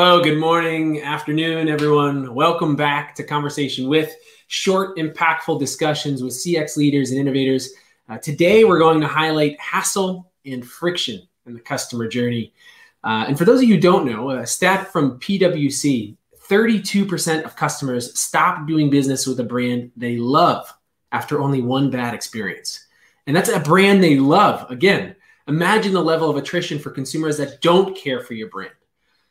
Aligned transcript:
Hello, 0.00 0.22
good 0.22 0.38
morning, 0.38 1.02
afternoon, 1.02 1.68
everyone. 1.68 2.32
Welcome 2.32 2.76
back 2.76 3.16
to 3.16 3.24
Conversation 3.24 3.88
with 3.88 4.14
short, 4.46 4.96
impactful 4.96 5.58
discussions 5.58 6.22
with 6.22 6.34
CX 6.34 6.76
leaders 6.76 7.10
and 7.10 7.18
innovators. 7.18 7.70
Uh, 8.08 8.16
today, 8.16 8.62
we're 8.62 8.78
going 8.78 9.00
to 9.00 9.08
highlight 9.08 9.58
hassle 9.58 10.30
and 10.46 10.64
friction 10.64 11.26
in 11.46 11.54
the 11.54 11.58
customer 11.58 12.06
journey. 12.06 12.54
Uh, 13.02 13.24
and 13.26 13.36
for 13.36 13.44
those 13.44 13.60
of 13.60 13.68
you 13.68 13.74
who 13.74 13.80
don't 13.80 14.06
know, 14.06 14.30
a 14.30 14.46
stat 14.46 14.92
from 14.92 15.18
PwC 15.18 16.16
32% 16.48 17.42
of 17.42 17.56
customers 17.56 18.16
stop 18.16 18.68
doing 18.68 18.90
business 18.90 19.26
with 19.26 19.40
a 19.40 19.44
brand 19.44 19.90
they 19.96 20.16
love 20.16 20.72
after 21.10 21.40
only 21.40 21.60
one 21.60 21.90
bad 21.90 22.14
experience. 22.14 22.86
And 23.26 23.34
that's 23.34 23.48
a 23.48 23.58
brand 23.58 24.04
they 24.04 24.16
love. 24.16 24.70
Again, 24.70 25.16
imagine 25.48 25.92
the 25.92 26.00
level 26.00 26.30
of 26.30 26.36
attrition 26.36 26.78
for 26.78 26.90
consumers 26.90 27.36
that 27.38 27.60
don't 27.62 27.96
care 27.96 28.20
for 28.20 28.34
your 28.34 28.48
brand. 28.48 28.70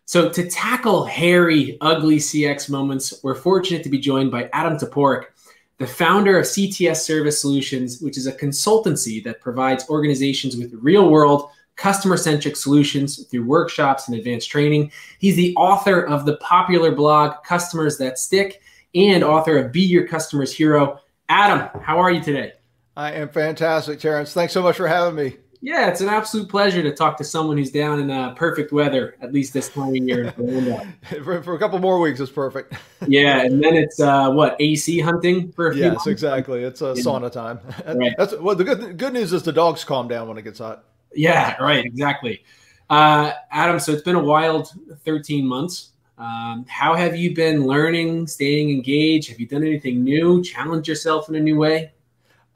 So, 0.07 0.29
to 0.29 0.49
tackle 0.49 1.03
hairy, 1.03 1.77
ugly 1.81 2.15
CX 2.15 2.69
moments, 2.69 3.19
we're 3.23 3.35
fortunate 3.35 3.83
to 3.83 3.89
be 3.89 3.99
joined 3.99 4.31
by 4.31 4.49
Adam 4.53 4.77
Toporek, 4.77 5.25
the 5.79 5.85
founder 5.85 6.39
of 6.39 6.45
CTS 6.45 7.01
Service 7.01 7.41
Solutions, 7.41 7.99
which 7.99 8.17
is 8.17 8.25
a 8.25 8.31
consultancy 8.31 9.21
that 9.25 9.41
provides 9.41 9.89
organizations 9.89 10.55
with 10.55 10.73
real 10.75 11.09
world, 11.09 11.49
customer 11.75 12.15
centric 12.15 12.55
solutions 12.55 13.25
through 13.25 13.43
workshops 13.43 14.07
and 14.07 14.17
advanced 14.17 14.49
training. 14.49 14.93
He's 15.19 15.35
the 15.35 15.53
author 15.57 16.03
of 16.03 16.25
the 16.25 16.37
popular 16.37 16.93
blog 16.93 17.43
Customers 17.43 17.97
That 17.97 18.17
Stick 18.17 18.61
and 18.95 19.25
author 19.25 19.57
of 19.57 19.73
Be 19.73 19.81
Your 19.81 20.07
Customer's 20.07 20.53
Hero. 20.53 21.01
Adam, 21.27 21.67
how 21.81 21.99
are 21.99 22.11
you 22.11 22.23
today? 22.23 22.53
I 22.95 23.11
am 23.11 23.27
fantastic, 23.27 23.99
Terrence. 23.99 24.31
Thanks 24.31 24.53
so 24.53 24.61
much 24.61 24.77
for 24.77 24.87
having 24.87 25.15
me. 25.15 25.35
Yeah, 25.67 25.89
it's 25.89 25.99
an 25.99 26.07
absolute 26.07 26.47
pleasure 26.47 26.81
to 26.81 26.95
talk 26.95 27.17
to 27.17 27.25
someone 27.25 27.57
who's 27.57 27.71
down 27.71 27.99
in 27.99 28.09
uh, 28.09 28.33
perfect 28.35 28.71
weather, 28.71 29.17
at 29.19 29.33
least 29.33 29.51
this 29.51 29.67
time 29.67 29.89
of 29.89 29.97
year. 29.97 30.31
for, 31.25 31.43
for, 31.43 31.55
a 31.55 31.59
couple 31.59 31.77
more 31.79 31.99
weeks, 31.99 32.21
it's 32.21 32.31
perfect. 32.31 32.73
yeah, 33.09 33.41
and 33.41 33.61
then 33.61 33.75
it's 33.75 33.99
uh, 33.99 34.31
what 34.31 34.55
AC 34.61 35.01
hunting 35.01 35.51
for 35.51 35.67
a 35.67 35.73
few. 35.73 35.83
Yes, 35.83 35.91
months? 35.91 36.07
exactly. 36.07 36.63
It's 36.63 36.81
a 36.81 36.93
yeah. 36.95 37.03
sauna 37.03 37.29
time. 37.29 37.59
Right. 37.97 38.13
That's 38.17 38.33
well. 38.37 38.55
The 38.55 38.63
good 38.63 38.97
good 38.97 39.11
news 39.11 39.33
is 39.33 39.43
the 39.43 39.51
dogs 39.51 39.83
calm 39.83 40.07
down 40.07 40.29
when 40.29 40.37
it 40.37 40.43
gets 40.43 40.59
hot. 40.59 40.85
Yeah, 41.13 41.61
right. 41.61 41.83
Exactly. 41.83 42.45
Uh, 42.89 43.33
Adam, 43.51 43.77
so 43.81 43.91
it's 43.91 44.03
been 44.03 44.15
a 44.15 44.23
wild 44.23 44.71
13 45.03 45.45
months. 45.45 45.89
Um, 46.17 46.65
how 46.69 46.95
have 46.95 47.17
you 47.17 47.35
been 47.35 47.67
learning, 47.67 48.27
staying 48.27 48.69
engaged? 48.69 49.27
Have 49.27 49.39
you 49.41 49.47
done 49.47 49.63
anything 49.63 50.01
new? 50.01 50.41
Challenge 50.41 50.87
yourself 50.87 51.27
in 51.27 51.35
a 51.35 51.41
new 51.41 51.57
way? 51.57 51.91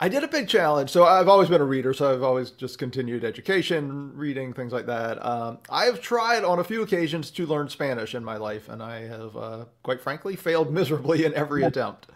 I 0.02 0.08
did 0.08 0.24
a 0.24 0.28
big 0.28 0.48
challenge. 0.48 0.90
So 0.90 1.04
I've 1.04 1.28
always 1.28 1.48
been 1.48 1.60
a 1.60 1.64
reader, 1.64 1.94
so 1.94 2.12
I've 2.12 2.24
always 2.24 2.50
just 2.50 2.76
continued 2.76 3.22
education, 3.22 4.10
reading, 4.16 4.52
things 4.52 4.72
like 4.72 4.86
that. 4.86 5.24
Um, 5.24 5.58
I 5.70 5.84
have 5.84 6.00
tried 6.00 6.42
on 6.42 6.58
a 6.58 6.64
few 6.64 6.82
occasions 6.82 7.30
to 7.30 7.46
learn 7.46 7.68
Spanish 7.68 8.12
in 8.12 8.24
my 8.24 8.36
life, 8.36 8.68
and 8.68 8.82
I 8.82 9.02
have, 9.02 9.36
uh, 9.36 9.64
quite 9.84 10.00
frankly, 10.00 10.34
failed 10.34 10.72
miserably 10.72 11.24
in 11.24 11.32
every 11.34 11.62
attempt. 11.62 12.08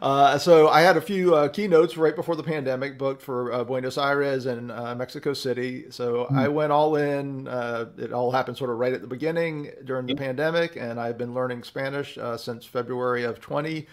Uh, 0.00 0.38
so 0.38 0.68
I 0.68 0.80
had 0.80 0.96
a 0.96 1.00
few 1.02 1.34
uh, 1.34 1.48
keynotes 1.48 1.98
right 1.98 2.16
before 2.16 2.36
the 2.36 2.42
pandemic 2.42 2.96
booked 2.96 3.20
for 3.20 3.52
uh, 3.52 3.64
Buenos 3.64 3.98
Aires 3.98 4.46
and 4.46 4.72
uh, 4.72 4.94
Mexico 4.94 5.34
City. 5.34 5.90
So 5.90 6.24
mm-hmm. 6.24 6.38
I 6.38 6.48
went 6.48 6.72
all 6.72 6.96
in. 6.96 7.48
Uh, 7.48 7.90
it 7.98 8.14
all 8.14 8.30
happened 8.30 8.56
sort 8.56 8.70
of 8.70 8.78
right 8.78 8.94
at 8.94 9.02
the 9.02 9.06
beginning 9.06 9.72
during 9.84 10.06
the 10.06 10.14
mm-hmm. 10.14 10.24
pandemic, 10.24 10.76
and 10.76 10.98
I've 10.98 11.18
been 11.18 11.34
learning 11.34 11.64
Spanish 11.64 12.16
since 12.38 12.64
February 12.64 13.24
of 13.24 13.40
20. 13.42 13.86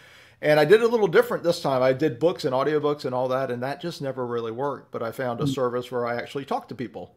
And 0.44 0.59
I 0.59 0.66
did 0.66 0.81
a 0.81 0.88
little 0.88 1.08
different 1.08 1.42
this 1.42 1.62
time. 1.62 1.81
I 1.81 1.94
did 1.94 2.20
books 2.20 2.44
and 2.44 2.54
audiobooks 2.54 3.06
and 3.06 3.16
all 3.16 3.30
that, 3.30 3.50
and 3.50 3.64
that 3.64 3.81
just 3.81 4.02
never 4.02 4.28
really 4.28 4.52
worked. 4.52 4.92
But 4.92 5.02
I 5.02 5.14
found 5.14 5.40
a 5.40 5.46
hmm. 5.46 5.50
service 5.50 5.90
where 5.90 6.06
I 6.06 6.18
actually 6.18 6.44
talk 6.44 6.68
to 6.68 6.76
people. 6.76 7.16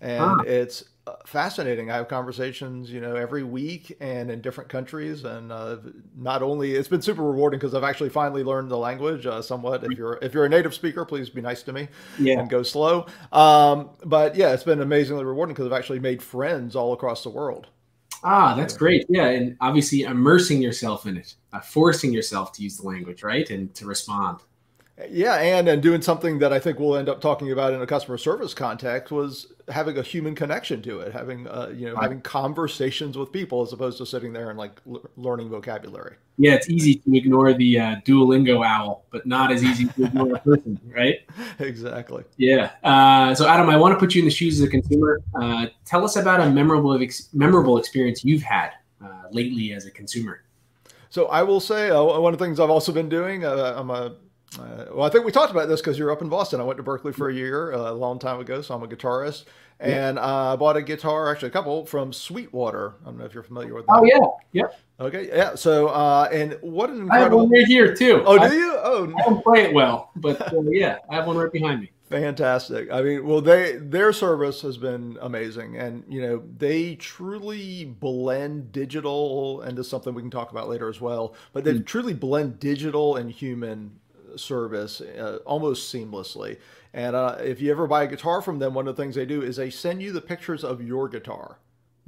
And 0.00 0.22
ah. 0.22 0.42
it's 0.46 0.84
uh, 1.06 1.16
fascinating. 1.26 1.90
I 1.90 1.96
have 1.96 2.08
conversations, 2.08 2.90
you 2.90 3.00
know, 3.00 3.16
every 3.16 3.42
week 3.42 3.96
and 4.00 4.30
in 4.30 4.40
different 4.40 4.70
countries. 4.70 5.24
And 5.24 5.52
uh, 5.52 5.76
not 6.16 6.42
only 6.42 6.74
it's 6.74 6.88
been 6.88 7.02
super 7.02 7.22
rewarding 7.22 7.58
because 7.58 7.74
I've 7.74 7.84
actually 7.84 8.10
finally 8.10 8.44
learned 8.44 8.70
the 8.70 8.78
language 8.78 9.26
uh, 9.26 9.42
somewhat. 9.42 9.84
If 9.84 9.98
you're 9.98 10.18
if 10.22 10.32
you're 10.32 10.46
a 10.46 10.48
native 10.48 10.72
speaker, 10.72 11.04
please 11.04 11.28
be 11.28 11.42
nice 11.42 11.62
to 11.64 11.72
me 11.74 11.88
yeah. 12.18 12.38
and 12.38 12.48
go 12.48 12.62
slow. 12.62 13.06
Um, 13.30 13.90
but 14.04 14.36
yeah, 14.36 14.52
it's 14.52 14.62
been 14.62 14.80
amazingly 14.80 15.24
rewarding 15.24 15.54
because 15.54 15.66
I've 15.66 15.78
actually 15.78 16.00
made 16.00 16.22
friends 16.22 16.76
all 16.76 16.94
across 16.94 17.24
the 17.24 17.30
world. 17.30 17.66
Ah, 18.24 18.54
that's 18.54 18.76
great. 18.76 19.06
Yeah, 19.08 19.28
and 19.28 19.56
obviously 19.60 20.02
immersing 20.02 20.60
yourself 20.60 21.06
in 21.06 21.16
it, 21.16 21.34
uh, 21.52 21.60
forcing 21.60 22.12
yourself 22.12 22.52
to 22.52 22.62
use 22.62 22.76
the 22.76 22.86
language, 22.86 23.22
right, 23.22 23.48
and 23.50 23.72
to 23.74 23.86
respond. 23.86 24.40
Yeah, 25.08 25.34
and 25.34 25.68
and 25.68 25.80
doing 25.82 26.02
something 26.02 26.38
that 26.40 26.52
I 26.52 26.58
think 26.58 26.80
we'll 26.80 26.96
end 26.96 27.08
up 27.08 27.20
talking 27.20 27.52
about 27.52 27.72
in 27.72 27.80
a 27.80 27.86
customer 27.86 28.18
service 28.18 28.54
context 28.54 29.12
was 29.12 29.52
having 29.70 29.98
a 29.98 30.02
human 30.02 30.34
connection 30.34 30.82
to 30.82 31.00
it, 31.00 31.12
having 31.12 31.46
uh, 31.46 31.72
you 31.74 31.86
know 31.86 31.94
right. 31.94 32.02
having 32.02 32.20
conversations 32.20 33.16
with 33.16 33.32
people 33.32 33.62
as 33.62 33.72
opposed 33.72 33.98
to 33.98 34.06
sitting 34.06 34.32
there 34.32 34.50
and 34.50 34.58
like 34.58 34.80
l- 34.88 35.02
learning 35.16 35.48
vocabulary. 35.48 36.16
Yeah, 36.36 36.52
it's 36.54 36.68
easy 36.68 36.96
to 36.96 37.16
ignore 37.16 37.52
the 37.52 37.80
uh, 37.80 37.96
Duolingo 38.04 38.64
owl, 38.64 39.04
but 39.10 39.26
not 39.26 39.50
as 39.50 39.64
easy 39.64 39.86
to 39.86 40.04
ignore 40.04 40.36
a 40.36 40.38
person, 40.40 40.80
right? 40.96 41.16
Exactly. 41.58 42.24
Yeah. 42.36 42.70
Uh, 42.84 43.34
so 43.34 43.48
Adam, 43.48 43.68
I 43.68 43.76
want 43.76 43.92
to 43.92 43.98
put 43.98 44.14
you 44.14 44.20
in 44.20 44.24
the 44.24 44.34
shoes 44.34 44.60
of 44.60 44.68
a 44.68 44.70
consumer. 44.70 45.20
Uh, 45.34 45.66
tell 45.84 46.04
us 46.04 46.16
about 46.16 46.40
a 46.40 46.50
memorable 46.50 47.00
ex- 47.00 47.28
memorable 47.32 47.78
experience 47.78 48.24
you've 48.24 48.42
had 48.42 48.70
uh, 49.04 49.24
lately 49.32 49.72
as 49.72 49.86
a 49.86 49.90
consumer. 49.90 50.42
So 51.10 51.26
I 51.26 51.42
will 51.42 51.60
say 51.60 51.90
uh, 51.90 52.02
one 52.02 52.32
of 52.32 52.38
the 52.38 52.44
things 52.44 52.60
I've 52.60 52.70
also 52.70 52.92
been 52.92 53.08
doing. 53.08 53.44
I'm 53.44 53.90
a 53.90 54.16
uh, 54.58 54.86
well, 54.92 55.02
I 55.06 55.10
think 55.10 55.24
we 55.24 55.32
talked 55.32 55.50
about 55.50 55.68
this 55.68 55.80
because 55.80 55.98
you're 55.98 56.10
up 56.10 56.22
in 56.22 56.28
Boston. 56.28 56.60
I 56.60 56.64
went 56.64 56.78
to 56.78 56.82
Berklee 56.82 57.14
for 57.14 57.28
a 57.28 57.34
year 57.34 57.72
uh, 57.72 57.90
a 57.90 57.92
long 57.92 58.18
time 58.18 58.40
ago, 58.40 58.62
so 58.62 58.74
I'm 58.74 58.82
a 58.82 58.88
guitarist. 58.88 59.44
And 59.80 60.18
I 60.18 60.52
uh, 60.52 60.56
bought 60.56 60.76
a 60.76 60.82
guitar, 60.82 61.30
actually 61.30 61.48
a 61.48 61.52
couple 61.52 61.86
from 61.86 62.12
Sweetwater. 62.12 62.94
I 63.02 63.04
don't 63.06 63.18
know 63.18 63.24
if 63.24 63.32
you're 63.32 63.44
familiar 63.44 63.74
with 63.74 63.86
that. 63.86 63.92
Oh 63.92 64.04
yeah, 64.04 64.18
yep. 64.52 64.80
Okay, 64.98 65.28
yeah. 65.28 65.54
So, 65.54 65.88
uh, 65.88 66.28
and 66.32 66.58
what 66.62 66.90
an 66.90 67.02
incredible! 67.02 67.14
I 67.14 67.20
have 67.20 67.32
one 67.32 67.50
right 67.50 67.66
here 67.66 67.94
too. 67.94 68.22
Oh, 68.26 68.36
do 68.38 68.44
I, 68.44 68.52
you? 68.52 68.72
Oh, 68.82 69.12
I 69.16 69.22
don't 69.22 69.44
play 69.44 69.62
it 69.62 69.72
well, 69.72 70.10
but 70.16 70.52
uh, 70.52 70.62
yeah, 70.62 70.98
I 71.08 71.14
have 71.14 71.28
one 71.28 71.36
right 71.36 71.52
behind 71.52 71.82
me. 71.82 71.92
Fantastic. 72.10 72.90
I 72.90 73.02
mean, 73.02 73.24
well, 73.24 73.40
they 73.40 73.76
their 73.76 74.12
service 74.12 74.62
has 74.62 74.78
been 74.78 75.16
amazing, 75.20 75.76
and 75.76 76.02
you 76.08 76.22
know 76.22 76.42
they 76.56 76.96
truly 76.96 77.84
blend 77.84 78.72
digital 78.72 79.62
into 79.62 79.84
something 79.84 80.12
we 80.12 80.22
can 80.22 80.30
talk 80.30 80.50
about 80.50 80.68
later 80.68 80.88
as 80.88 81.00
well. 81.00 81.34
But 81.52 81.62
they 81.62 81.74
mm. 81.74 81.86
truly 81.86 82.14
blend 82.14 82.58
digital 82.58 83.14
and 83.14 83.30
human 83.30 84.00
service 84.36 85.00
uh, 85.00 85.38
almost 85.44 85.92
seamlessly. 85.92 86.58
And 86.92 87.14
uh, 87.14 87.36
if 87.40 87.60
you 87.60 87.70
ever 87.70 87.86
buy 87.86 88.04
a 88.04 88.06
guitar 88.06 88.40
from 88.42 88.58
them, 88.58 88.74
one 88.74 88.88
of 88.88 88.96
the 88.96 89.02
things 89.02 89.14
they 89.14 89.26
do 89.26 89.42
is 89.42 89.56
they 89.56 89.70
send 89.70 90.02
you 90.02 90.12
the 90.12 90.20
pictures 90.20 90.64
of 90.64 90.82
your 90.82 91.08
guitar 91.08 91.58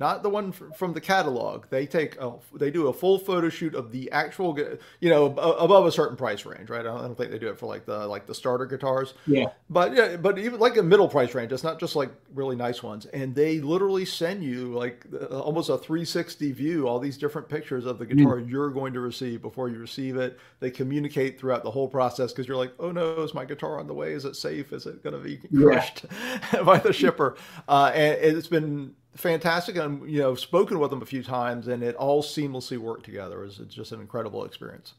not 0.00 0.22
the 0.22 0.30
one 0.30 0.50
from 0.50 0.94
the 0.94 1.00
catalog. 1.00 1.66
They 1.68 1.86
take 1.86 2.16
a, 2.18 2.32
they 2.54 2.70
do 2.70 2.88
a 2.88 2.92
full 2.92 3.18
photo 3.18 3.50
shoot 3.50 3.74
of 3.74 3.92
the 3.92 4.10
actual, 4.10 4.58
you 4.98 5.10
know, 5.10 5.26
above 5.26 5.84
a 5.84 5.92
certain 5.92 6.16
price 6.16 6.46
range, 6.46 6.70
right? 6.70 6.80
I 6.80 6.84
don't, 6.84 7.14
think 7.18 7.30
they 7.30 7.38
do 7.38 7.50
it 7.50 7.58
for 7.58 7.66
like 7.66 7.84
the 7.84 8.06
like 8.06 8.26
the 8.26 8.34
starter 8.34 8.64
guitars. 8.64 9.12
Yeah. 9.26 9.50
But 9.68 9.94
yeah, 9.94 10.16
but 10.16 10.38
even 10.38 10.58
like 10.58 10.78
a 10.78 10.82
middle 10.82 11.06
price 11.06 11.34
range, 11.34 11.52
it's 11.52 11.62
not 11.62 11.78
just 11.78 11.96
like 11.96 12.10
really 12.34 12.56
nice 12.56 12.82
ones. 12.82 13.04
And 13.06 13.34
they 13.34 13.60
literally 13.60 14.06
send 14.06 14.42
you 14.42 14.72
like 14.72 15.04
almost 15.30 15.68
a 15.68 15.76
360 15.76 16.52
view, 16.52 16.88
all 16.88 16.98
these 16.98 17.18
different 17.18 17.50
pictures 17.50 17.84
of 17.84 17.98
the 17.98 18.06
mm. 18.06 18.16
guitar 18.16 18.36
mm. 18.36 18.50
you're 18.50 18.70
going 18.70 18.94
to 18.94 19.00
receive 19.00 19.42
before 19.42 19.68
you 19.68 19.78
receive 19.78 20.16
it. 20.16 20.38
They 20.60 20.70
communicate 20.70 21.38
throughout 21.38 21.62
the 21.62 21.70
whole 21.70 21.88
process 21.88 22.32
because 22.32 22.48
you're 22.48 22.56
like, 22.56 22.72
oh 22.78 22.90
no, 22.90 23.20
is 23.20 23.34
my 23.34 23.44
guitar 23.44 23.78
on 23.78 23.86
the 23.86 23.94
way? 23.94 24.14
Is 24.14 24.24
it 24.24 24.34
safe? 24.34 24.72
Is 24.72 24.86
it 24.86 25.04
going 25.04 25.14
to 25.14 25.20
be 25.20 25.36
crushed 25.54 26.06
yeah. 26.10 26.62
by 26.64 26.78
the 26.78 26.94
shipper? 26.94 27.36
Uh, 27.68 27.92
and 27.94 28.36
it's 28.36 28.48
been 28.48 28.94
fantastic. 29.14 29.76
And 29.76 30.08
you 30.10 30.18
know, 30.18 30.34
spoken 30.34 30.78
with 30.78 30.90
them 30.90 31.02
a 31.02 31.06
few 31.06 31.22
times, 31.22 31.68
and 31.68 31.82
it 31.82 31.94
all 31.96 32.22
seamlessly 32.22 32.78
worked 32.78 33.04
together. 33.04 33.44
It's, 33.44 33.58
it's 33.58 33.74
just 33.74 33.92
an 33.92 34.00
incredible 34.00 34.44
experience. 34.44 34.94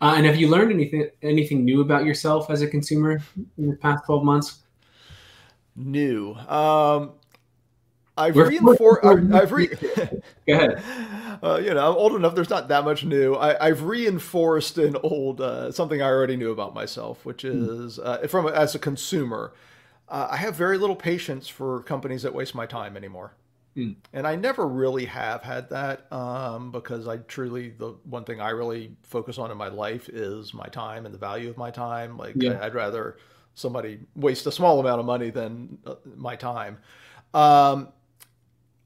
Uh, 0.00 0.14
and 0.16 0.26
have 0.26 0.36
you 0.36 0.48
learned 0.48 0.72
anything 0.72 1.08
anything 1.22 1.64
new 1.64 1.80
about 1.80 2.04
yourself 2.04 2.50
as 2.50 2.62
a 2.62 2.66
consumer 2.66 3.20
in 3.58 3.70
the 3.70 3.76
past 3.76 4.04
twelve 4.06 4.24
months? 4.24 4.60
New. 5.76 6.34
Um, 6.34 7.12
I've 8.16 8.36
reinforced. 8.36 9.04
I've, 9.04 9.34
I've 9.34 9.52
re- 9.52 9.68
Go 10.46 10.54
ahead. 10.54 10.82
Uh, 11.42 11.58
you 11.58 11.74
know, 11.74 11.90
I'm 11.90 11.96
old 11.96 12.14
enough. 12.14 12.34
There's 12.34 12.48
not 12.48 12.68
that 12.68 12.84
much 12.84 13.04
new. 13.04 13.34
I, 13.34 13.68
have 13.68 13.82
reinforced 13.82 14.78
an 14.78 14.96
old 15.02 15.42
uh, 15.42 15.70
something 15.72 16.00
I 16.00 16.06
already 16.06 16.36
knew 16.36 16.52
about 16.52 16.72
myself, 16.72 17.22
which 17.26 17.42
hmm. 17.42 17.84
is 17.84 17.98
uh, 17.98 18.26
from 18.28 18.46
as 18.46 18.74
a 18.74 18.78
consumer 18.78 19.52
uh, 20.08 20.28
I 20.30 20.36
have 20.36 20.54
very 20.54 20.78
little 20.78 20.96
patience 20.96 21.48
for 21.48 21.82
companies 21.82 22.22
that 22.22 22.34
waste 22.34 22.54
my 22.54 22.66
time 22.66 22.96
anymore. 22.96 23.34
Mm. 23.76 23.96
And 24.12 24.26
I 24.26 24.36
never 24.36 24.68
really 24.68 25.04
have 25.06 25.42
had 25.42 25.70
that 25.70 26.10
um, 26.12 26.70
because 26.70 27.08
I 27.08 27.16
truly, 27.16 27.70
the 27.70 27.96
one 28.04 28.24
thing 28.24 28.40
I 28.40 28.50
really 28.50 28.96
focus 29.02 29.38
on 29.38 29.50
in 29.50 29.56
my 29.56 29.68
life 29.68 30.08
is 30.08 30.54
my 30.54 30.66
time 30.66 31.06
and 31.06 31.14
the 31.14 31.18
value 31.18 31.50
of 31.50 31.56
my 31.56 31.70
time. 31.70 32.16
Like, 32.16 32.34
yeah. 32.36 32.52
I, 32.52 32.64
would 32.64 32.74
rather 32.74 33.16
somebody 33.54 34.00
waste 34.14 34.46
a 34.46 34.52
small 34.52 34.78
amount 34.78 35.00
of 35.00 35.06
money 35.06 35.30
than 35.30 35.78
uh, 35.86 35.96
my 36.16 36.36
time. 36.36 36.78
Um, 37.32 37.88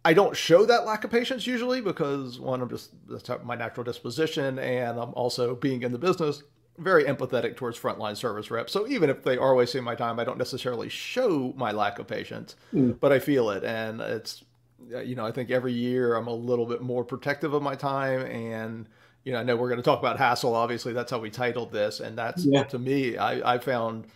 I 0.04 0.14
don't 0.14 0.34
show 0.34 0.64
that 0.64 0.86
lack 0.86 1.04
of 1.04 1.10
patience 1.10 1.46
usually 1.46 1.82
because 1.82 2.40
one, 2.40 2.62
I'm 2.62 2.70
just 2.70 2.92
that's 3.08 3.28
my 3.44 3.56
natural 3.56 3.84
disposition, 3.84 4.58
and 4.58 4.98
I'm 4.98 5.12
also 5.12 5.54
being 5.54 5.82
in 5.82 5.92
the 5.92 5.98
business 5.98 6.44
very 6.78 7.04
empathetic 7.04 7.56
towards 7.56 7.78
frontline 7.78 8.16
service 8.16 8.50
reps. 8.50 8.72
So 8.72 8.86
even 8.88 9.10
if 9.10 9.22
they 9.22 9.36
are 9.36 9.54
wasting 9.54 9.84
my 9.84 9.94
time, 9.94 10.18
I 10.18 10.24
don't 10.24 10.38
necessarily 10.38 10.88
show 10.88 11.52
my 11.56 11.72
lack 11.72 11.98
of 11.98 12.06
patience, 12.06 12.56
mm. 12.72 12.98
but 12.98 13.12
I 13.12 13.18
feel 13.18 13.50
it, 13.50 13.64
and 13.64 14.00
it's 14.00 14.44
you 15.04 15.14
know, 15.14 15.26
I 15.26 15.32
think 15.32 15.50
every 15.50 15.72
year 15.72 16.14
I'm 16.14 16.28
a 16.28 16.34
little 16.34 16.64
bit 16.64 16.80
more 16.80 17.04
protective 17.04 17.52
of 17.52 17.62
my 17.62 17.74
time 17.74 18.22
and 18.22 18.88
you 19.24 19.32
know, 19.32 19.40
I 19.40 19.42
know 19.42 19.56
we're 19.56 19.68
going 19.68 19.80
to 19.80 19.84
talk 19.84 19.98
about 19.98 20.16
hassle. 20.16 20.54
Obviously, 20.54 20.94
that's 20.94 21.10
how 21.10 21.18
we 21.18 21.28
titled 21.28 21.70
this, 21.70 22.00
and 22.00 22.16
that's 22.16 22.46
yeah. 22.46 22.62
to 22.64 22.78
me. 22.78 23.18
I, 23.18 23.56
I 23.56 23.58
found 23.58 24.06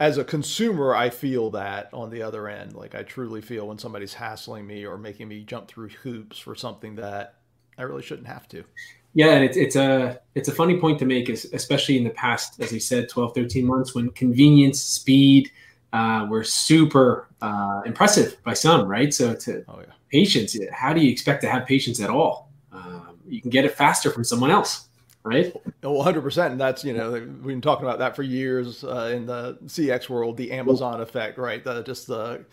as 0.00 0.18
a 0.18 0.24
consumer, 0.24 0.94
I 0.94 1.08
feel 1.08 1.50
that 1.52 1.88
on 1.94 2.10
the 2.10 2.22
other 2.22 2.48
end. 2.48 2.74
Like 2.74 2.94
I 2.94 3.04
truly 3.04 3.40
feel 3.40 3.68
when 3.68 3.78
somebody's 3.78 4.14
hassling 4.14 4.66
me 4.66 4.84
or 4.84 4.98
making 4.98 5.28
me 5.28 5.44
jump 5.44 5.68
through 5.68 5.88
hoops 5.88 6.38
for 6.38 6.54
something 6.54 6.96
that 6.96 7.36
I 7.78 7.82
really 7.82 8.02
shouldn't 8.02 8.26
have 8.26 8.48
to. 8.48 8.64
Yeah, 9.14 9.30
and 9.30 9.44
it's 9.44 9.56
it's 9.56 9.76
a 9.76 10.20
it's 10.34 10.48
a 10.48 10.52
funny 10.52 10.78
point 10.78 10.98
to 10.98 11.06
make, 11.06 11.28
especially 11.28 11.96
in 11.96 12.04
the 12.04 12.10
past, 12.10 12.60
as 12.60 12.72
you 12.72 12.80
said, 12.80 13.08
12, 13.08 13.34
13 13.34 13.64
months 13.64 13.94
when 13.94 14.10
convenience, 14.10 14.80
speed 14.80 15.50
uh, 15.92 16.26
were 16.28 16.42
super 16.42 17.28
uh, 17.40 17.82
impressive 17.86 18.36
by 18.42 18.52
some, 18.52 18.88
right? 18.88 19.14
So 19.14 19.34
to 19.34 19.64
oh, 19.68 19.78
yeah. 19.78 19.92
patience, 20.10 20.56
how 20.72 20.92
do 20.92 21.00
you 21.00 21.10
expect 21.10 21.40
to 21.42 21.48
have 21.48 21.66
patience 21.66 22.00
at 22.00 22.10
all? 22.10 22.50
Um, 22.72 23.16
you 23.28 23.40
can 23.40 23.50
get 23.50 23.64
it 23.64 23.76
faster 23.76 24.10
from 24.10 24.24
someone 24.24 24.50
else, 24.50 24.88
right? 25.22 25.54
Well, 25.84 26.04
100%. 26.04 26.50
And 26.50 26.60
that's, 26.60 26.84
you 26.84 26.94
know, 26.94 27.12
we've 27.12 27.42
been 27.44 27.60
talking 27.60 27.86
about 27.86 28.00
that 28.00 28.16
for 28.16 28.24
years 28.24 28.82
uh, 28.82 29.12
in 29.14 29.26
the 29.26 29.56
CX 29.66 30.08
world, 30.08 30.36
the 30.36 30.50
Amazon 30.50 31.00
effect, 31.00 31.38
right? 31.38 31.62
The, 31.62 31.82
just 31.84 32.08
the 32.08 32.44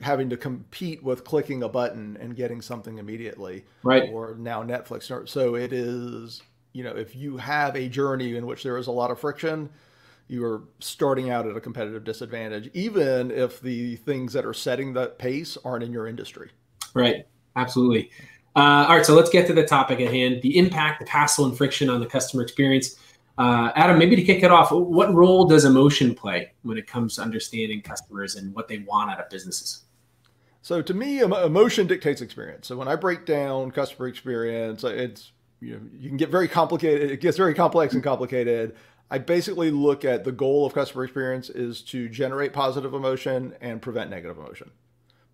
having 0.00 0.30
to 0.30 0.36
compete 0.36 1.02
with 1.02 1.24
clicking 1.24 1.62
a 1.62 1.68
button 1.68 2.16
and 2.20 2.34
getting 2.34 2.60
something 2.60 2.98
immediately. 2.98 3.64
Right. 3.82 4.10
Or 4.12 4.36
now 4.38 4.62
Netflix. 4.62 5.28
So 5.28 5.54
it 5.54 5.72
is, 5.72 6.42
you 6.72 6.82
know, 6.82 6.96
if 6.96 7.14
you 7.14 7.36
have 7.36 7.76
a 7.76 7.88
journey 7.88 8.36
in 8.36 8.46
which 8.46 8.62
there 8.62 8.76
is 8.78 8.86
a 8.86 8.92
lot 8.92 9.10
of 9.10 9.20
friction, 9.20 9.70
you 10.28 10.44
are 10.44 10.62
starting 10.80 11.30
out 11.30 11.46
at 11.46 11.56
a 11.56 11.60
competitive 11.60 12.04
disadvantage, 12.04 12.70
even 12.72 13.30
if 13.30 13.60
the 13.60 13.96
things 13.96 14.32
that 14.32 14.46
are 14.46 14.54
setting 14.54 14.94
that 14.94 15.18
pace 15.18 15.58
aren't 15.64 15.84
in 15.84 15.92
your 15.92 16.06
industry. 16.06 16.50
Right. 16.94 17.26
Absolutely. 17.54 18.10
Uh, 18.56 18.86
all 18.88 18.96
right. 18.96 19.06
So 19.06 19.14
let's 19.14 19.30
get 19.30 19.46
to 19.48 19.52
the 19.52 19.64
topic 19.64 20.00
at 20.00 20.12
hand 20.12 20.42
the 20.42 20.58
impact 20.58 21.02
of 21.02 21.08
hassle 21.08 21.44
and 21.44 21.56
friction 21.56 21.88
on 21.88 22.00
the 22.00 22.06
customer 22.06 22.42
experience. 22.42 22.96
Uh, 23.38 23.72
Adam, 23.74 23.98
maybe 23.98 24.14
to 24.14 24.22
kick 24.22 24.42
it 24.42 24.50
off, 24.50 24.70
what 24.70 25.12
role 25.14 25.46
does 25.46 25.64
emotion 25.64 26.14
play 26.14 26.52
when 26.62 26.76
it 26.76 26.86
comes 26.86 27.16
to 27.16 27.22
understanding 27.22 27.80
customers 27.80 28.36
and 28.36 28.54
what 28.54 28.68
they 28.68 28.78
want 28.80 29.10
out 29.10 29.20
of 29.20 29.30
businesses? 29.30 29.84
So 30.60 30.82
to 30.82 30.94
me, 30.94 31.20
emotion 31.20 31.86
dictates 31.86 32.20
experience. 32.20 32.68
So 32.68 32.76
when 32.76 32.88
I 32.88 32.94
break 32.94 33.26
down 33.26 33.70
customer 33.70 34.06
experience, 34.06 34.84
it's 34.84 35.32
you 35.60 35.74
know 35.74 35.80
you 35.98 36.08
can 36.08 36.16
get 36.16 36.28
very 36.28 36.46
complicated. 36.46 37.10
It 37.10 37.20
gets 37.20 37.36
very 37.36 37.54
complex 37.54 37.94
and 37.94 38.02
complicated. 38.02 38.76
I 39.10 39.18
basically 39.18 39.70
look 39.70 40.04
at 40.04 40.24
the 40.24 40.32
goal 40.32 40.64
of 40.64 40.72
customer 40.72 41.04
experience 41.04 41.50
is 41.50 41.82
to 41.82 42.08
generate 42.08 42.52
positive 42.52 42.94
emotion 42.94 43.54
and 43.60 43.82
prevent 43.82 44.08
negative 44.08 44.38
emotion, 44.38 44.70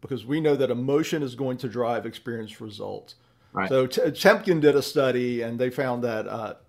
because 0.00 0.24
we 0.24 0.40
know 0.40 0.56
that 0.56 0.70
emotion 0.70 1.22
is 1.22 1.34
going 1.34 1.58
to 1.58 1.68
drive 1.68 2.06
experience 2.06 2.60
results. 2.60 3.16
Right. 3.52 3.68
So 3.68 3.86
T- 3.86 4.00
Temkin 4.02 4.60
did 4.60 4.76
a 4.76 4.82
study 4.82 5.42
and 5.42 5.58
they 5.58 5.70
found 5.70 6.04
that 6.04 6.60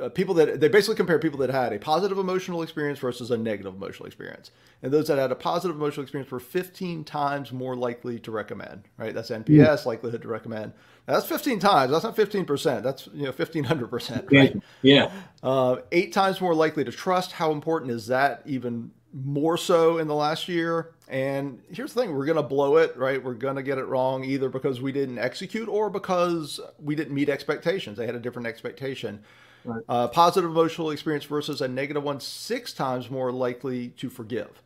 uh, 0.00 0.08
people 0.10 0.34
that 0.34 0.60
they 0.60 0.68
basically 0.68 0.96
compare 0.96 1.18
people 1.18 1.38
that 1.38 1.48
had 1.48 1.72
a 1.72 1.78
positive 1.78 2.18
emotional 2.18 2.62
experience 2.62 2.98
versus 2.98 3.30
a 3.30 3.38
negative 3.38 3.74
emotional 3.74 4.06
experience. 4.06 4.50
And 4.82 4.92
those 4.92 5.08
that 5.08 5.18
had 5.18 5.32
a 5.32 5.34
positive 5.34 5.76
emotional 5.76 6.02
experience 6.02 6.30
were 6.30 6.40
15 6.40 7.04
times 7.04 7.52
more 7.52 7.74
likely 7.74 8.18
to 8.20 8.30
recommend, 8.30 8.82
right? 8.98 9.14
That's 9.14 9.30
NPS, 9.30 9.46
mm. 9.46 9.86
likelihood 9.86 10.22
to 10.22 10.28
recommend. 10.28 10.72
Now, 11.06 11.14
that's 11.14 11.26
15 11.26 11.58
times. 11.58 11.90
That's 11.90 12.04
not 12.04 12.16
15%. 12.16 12.82
That's, 12.82 13.08
you 13.14 13.24
know, 13.24 13.32
1500%, 13.32 14.30
right? 14.30 14.62
Yeah. 14.82 15.10
Uh, 15.42 15.76
eight 15.90 16.12
times 16.12 16.40
more 16.40 16.54
likely 16.54 16.84
to 16.84 16.92
trust. 16.92 17.32
How 17.32 17.50
important 17.50 17.90
is 17.90 18.08
that? 18.08 18.42
Even 18.44 18.90
more 19.14 19.56
so 19.56 19.96
in 19.96 20.06
the 20.06 20.14
last 20.14 20.48
year. 20.48 20.90
And 21.08 21.62
here's 21.72 21.94
the 21.94 22.02
thing 22.02 22.14
we're 22.14 22.26
going 22.26 22.36
to 22.36 22.42
blow 22.42 22.76
it, 22.76 22.94
right? 22.96 23.22
We're 23.22 23.32
going 23.32 23.56
to 23.56 23.62
get 23.62 23.78
it 23.78 23.84
wrong 23.84 24.22
either 24.22 24.50
because 24.50 24.82
we 24.82 24.92
didn't 24.92 25.18
execute 25.18 25.66
or 25.66 25.88
because 25.88 26.60
we 26.78 26.94
didn't 26.94 27.14
meet 27.14 27.30
expectations. 27.30 27.96
They 27.96 28.04
had 28.04 28.14
a 28.14 28.20
different 28.20 28.46
expectation. 28.46 29.20
Right. 29.64 29.82
Uh, 29.88 30.08
positive 30.08 30.50
emotional 30.50 30.90
experience 30.90 31.24
versus 31.24 31.60
a 31.60 31.68
negative 31.68 32.02
one, 32.02 32.20
six 32.20 32.72
times 32.72 33.10
more 33.10 33.32
likely 33.32 33.88
to 33.88 34.08
forgive. 34.08 34.62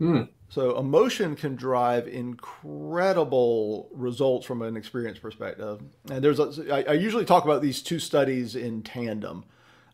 Mm. 0.00 0.28
So 0.48 0.78
emotion 0.78 1.34
can 1.36 1.56
drive 1.56 2.08
incredible 2.08 3.88
results 3.92 4.46
from 4.46 4.62
an 4.62 4.76
experience 4.76 5.18
perspective. 5.18 5.80
And 6.10 6.22
there's, 6.22 6.38
a, 6.38 6.74
I, 6.74 6.92
I 6.92 6.92
usually 6.94 7.24
talk 7.24 7.44
about 7.44 7.62
these 7.62 7.82
two 7.82 7.98
studies 7.98 8.54
in 8.54 8.82
tandem. 8.82 9.44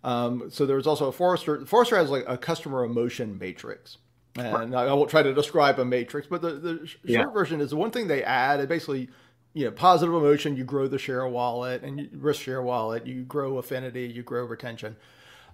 Um, 0.05 0.51
so 0.51 0.67
there's 0.67 0.87
also 0.87 1.07
a 1.09 1.13
Forrester. 1.13 1.67
Forrester 1.67 1.97
has 1.97 2.11
like 2.11 2.25
a 2.27 2.39
customer 2.39 2.85
emotion 2.85 3.39
matrix, 3.39 3.99
and 4.37 4.75
I, 4.75 4.85
I 4.85 4.93
won't 4.93 5.11
try 5.11 5.23
to 5.23 5.35
describe 5.35 5.81
a 5.81 5.85
matrix, 5.85 6.29
but 6.29 6.41
the, 6.41 6.53
the 6.53 6.87
short 6.87 7.01
yeah. 7.05 7.25
version 7.33 7.61
is 7.61 7.71
the 7.71 7.77
one 7.77 7.91
thing 7.91 8.07
they 8.07 8.23
add. 8.23 8.61
It 8.61 8.69
basically 8.69 9.11
you 9.59 9.65
know, 9.65 9.73
positive 9.73 10.15
emotion, 10.15 10.57
you 10.57 10.63
grow 10.63 10.87
the 10.87 10.99
share 10.99 11.27
wallet 11.27 11.83
and 11.83 11.99
you 11.99 12.09
risk 12.13 12.43
share 12.43 12.63
wallet, 12.63 13.05
you 13.09 13.23
grow 13.23 13.59
affinity, 13.59 14.07
you 14.07 14.23
grow 14.23 14.45
retention. 14.45 14.95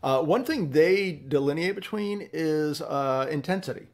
Uh, 0.03 0.21
one 0.21 0.45
thing 0.45 0.73
they 0.73 1.13
delineate 1.27 1.75
between 1.75 2.29
is 2.35 2.83
uh, 2.83 3.27
intensity. 3.31 3.87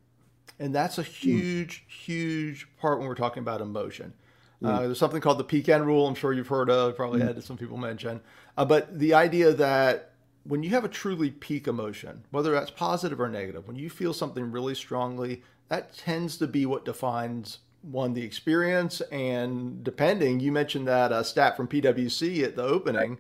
And 0.59 0.75
that's 0.75 0.99
a 0.99 1.05
hmm. 1.05 1.11
huge, 1.11 1.85
mm. 1.87 1.93
huge 1.93 2.67
part 2.81 2.99
when 2.99 3.07
we're 3.07 3.15
talking 3.15 3.41
about 3.41 3.61
emotion. 3.61 4.13
Mm. 4.61 4.69
Uh, 4.69 4.81
there's 4.81 4.99
something 4.99 5.21
called 5.21 5.39
the 5.39 5.45
peak 5.45 5.69
end 5.69 5.87
rule. 5.87 6.09
I'm 6.09 6.17
sure 6.17 6.33
you've 6.33 6.49
heard 6.49 6.69
of, 6.69 6.97
probably 6.97 7.21
mm. 7.21 7.29
had 7.29 7.43
some 7.45 7.57
people 7.57 7.77
mention. 7.77 8.21
Uh, 8.59 8.65
but 8.65 8.99
the 8.99 9.15
idea 9.15 9.53
that 9.53 10.11
when 10.43 10.65
you 10.65 10.71
have 10.71 10.85
a 10.85 10.89
truly 10.89 11.31
peak 11.31 11.69
emotion, 11.69 12.25
whether 12.33 12.51
that's 12.51 12.73
positive 12.73 13.21
or 13.21 13.29
negative, 13.29 13.69
when 13.69 13.77
you 13.77 13.89
feel 13.89 14.13
something 14.13 14.51
really 14.51 14.75
strongly, 14.75 15.45
that 15.69 15.97
tends 15.97 16.37
to 16.39 16.49
be 16.49 16.67
what 16.67 16.85
defines 16.85 17.61
one 17.83 18.13
the 18.13 18.23
experience 18.23 19.01
and 19.13 19.83
depending 19.83 20.39
you 20.39 20.53
mentioned 20.53 20.87
that 20.87 21.13
uh, 21.13 21.23
stat 21.23 21.57
from 21.57 21.67
pwc 21.67 22.43
at 22.45 22.57
the 22.57 22.63
opening 22.63 23.19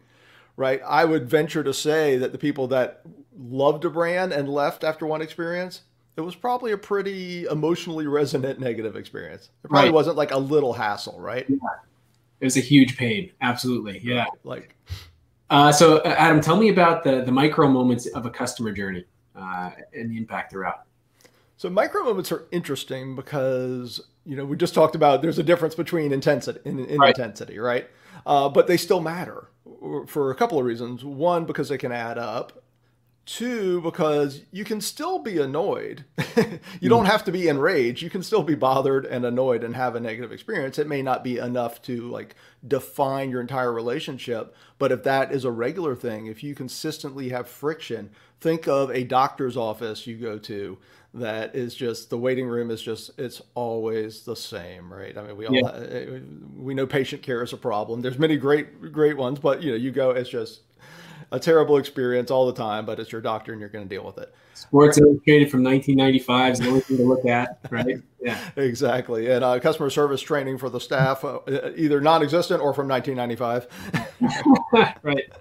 right? 0.60 0.82
I 0.86 1.06
would 1.06 1.26
venture 1.26 1.64
to 1.64 1.72
say 1.72 2.18
that 2.18 2.32
the 2.32 2.38
people 2.38 2.66
that 2.68 3.00
loved 3.38 3.84
a 3.86 3.90
brand 3.90 4.32
and 4.32 4.46
left 4.46 4.84
after 4.84 5.06
one 5.06 5.22
experience 5.22 5.82
it 6.16 6.20
was 6.20 6.34
probably 6.34 6.72
a 6.72 6.76
pretty 6.76 7.46
emotionally 7.46 8.06
resonant 8.06 8.60
negative 8.60 8.94
experience. 8.94 9.48
It 9.64 9.68
probably 9.68 9.88
right. 9.88 9.94
wasn't 9.94 10.16
like 10.16 10.32
a 10.32 10.38
little 10.38 10.74
hassle 10.74 11.18
right? 11.18 11.46
Yeah. 11.48 11.56
it 12.40 12.44
was 12.44 12.58
a 12.58 12.60
huge 12.60 12.98
pain. 12.98 13.32
Absolutely. 13.40 14.00
Yeah. 14.04 14.26
Like 14.44 14.76
uh, 15.48 15.72
so 15.72 15.98
uh, 15.98 16.14
adam 16.18 16.42
tell 16.42 16.56
me 16.56 16.68
about 16.68 17.04
the 17.04 17.22
the 17.22 17.32
micro 17.32 17.66
moments 17.66 18.06
of 18.08 18.26
a 18.26 18.30
customer 18.30 18.70
journey 18.70 19.06
uh, 19.34 19.70
and 19.94 20.10
the 20.10 20.18
impact 20.18 20.52
throughout 20.52 20.82
so 21.56 21.70
micro 21.70 22.04
moments 22.04 22.30
are 22.30 22.46
interesting 22.52 23.16
because 23.16 24.00
you 24.24 24.36
know 24.36 24.44
we 24.44 24.56
just 24.56 24.74
talked 24.74 24.94
about 24.94 25.22
there's 25.22 25.38
a 25.38 25.42
difference 25.42 25.74
between 25.74 26.12
intensity 26.12 26.60
in, 26.64 26.84
in 26.86 26.98
right. 26.98 27.16
intensity, 27.16 27.58
right? 27.58 27.88
Uh, 28.26 28.48
but 28.48 28.66
they 28.66 28.76
still 28.76 29.00
matter 29.00 29.48
for 30.06 30.30
a 30.30 30.34
couple 30.34 30.58
of 30.58 30.64
reasons. 30.64 31.04
One, 31.04 31.44
because 31.44 31.68
they 31.68 31.78
can 31.78 31.92
add 31.92 32.18
up. 32.18 32.64
Two, 33.26 33.80
because 33.82 34.42
you 34.50 34.64
can 34.64 34.80
still 34.80 35.20
be 35.20 35.38
annoyed. 35.38 36.04
you 36.80 36.88
don't 36.88 37.04
have 37.04 37.22
to 37.24 37.32
be 37.32 37.46
enraged. 37.46 38.02
You 38.02 38.10
can 38.10 38.24
still 38.24 38.42
be 38.42 38.56
bothered 38.56 39.04
and 39.04 39.24
annoyed 39.24 39.62
and 39.62 39.76
have 39.76 39.94
a 39.94 40.00
negative 40.00 40.32
experience. 40.32 40.78
It 40.78 40.88
may 40.88 41.00
not 41.00 41.22
be 41.22 41.38
enough 41.38 41.80
to 41.82 42.08
like 42.10 42.34
define 42.66 43.30
your 43.30 43.40
entire 43.40 43.72
relationship, 43.72 44.54
but 44.78 44.90
if 44.90 45.04
that 45.04 45.32
is 45.32 45.44
a 45.44 45.50
regular 45.50 45.94
thing, 45.94 46.26
if 46.26 46.42
you 46.42 46.56
consistently 46.56 47.28
have 47.28 47.48
friction, 47.48 48.10
think 48.40 48.66
of 48.66 48.90
a 48.90 49.04
doctor's 49.04 49.56
office 49.56 50.08
you 50.08 50.16
go 50.16 50.36
to 50.38 50.78
that 51.14 51.56
is 51.56 51.74
just 51.74 52.08
the 52.10 52.18
waiting 52.18 52.46
room 52.46 52.70
is 52.70 52.80
just 52.80 53.10
it's 53.18 53.42
always 53.54 54.22
the 54.22 54.36
same 54.36 54.92
right? 54.92 55.16
I 55.16 55.22
mean 55.22 55.36
we 55.36 55.46
all 55.46 55.54
yeah. 55.54 55.70
Eh, 55.70 56.20
we 56.56 56.72
know 56.74 56.86
patient 56.86 57.22
care 57.22 57.42
is 57.42 57.52
a 57.52 57.56
problem. 57.56 58.00
There's 58.00 58.18
many 58.18 58.36
great 58.36 58.92
great 58.92 59.16
ones 59.16 59.38
but 59.38 59.62
you 59.62 59.72
know 59.72 59.76
you 59.76 59.90
go 59.90 60.10
it's 60.10 60.30
just 60.30 60.60
a 61.32 61.38
terrible 61.38 61.78
experience 61.78 62.30
all 62.30 62.46
the 62.46 62.52
time 62.52 62.86
but 62.86 63.00
it's 63.00 63.10
your 63.10 63.20
doctor 63.20 63.52
and 63.52 63.60
you're 63.60 63.70
going 63.70 63.88
to 63.88 63.92
deal 63.92 64.04
with 64.04 64.18
it. 64.18 64.32
Sports 64.54 64.98
illustrated 64.98 65.50
from 65.50 65.64
1995 65.64 66.52
is 66.52 66.58
the 66.60 66.68
only 66.68 66.80
thing 66.80 66.96
to 66.98 67.02
look 67.04 67.26
at 67.26 67.58
right? 67.70 67.96
Yeah. 68.20 68.38
Exactly 68.56 69.30
and 69.30 69.42
uh, 69.42 69.58
customer 69.58 69.90
service 69.90 70.20
training 70.20 70.58
for 70.58 70.70
the 70.70 70.80
staff 70.80 71.24
uh, 71.24 71.40
either 71.76 72.00
non-existent 72.00 72.62
or 72.62 72.72
from 72.72 72.86
1995 72.86 73.66
right. 75.02 75.32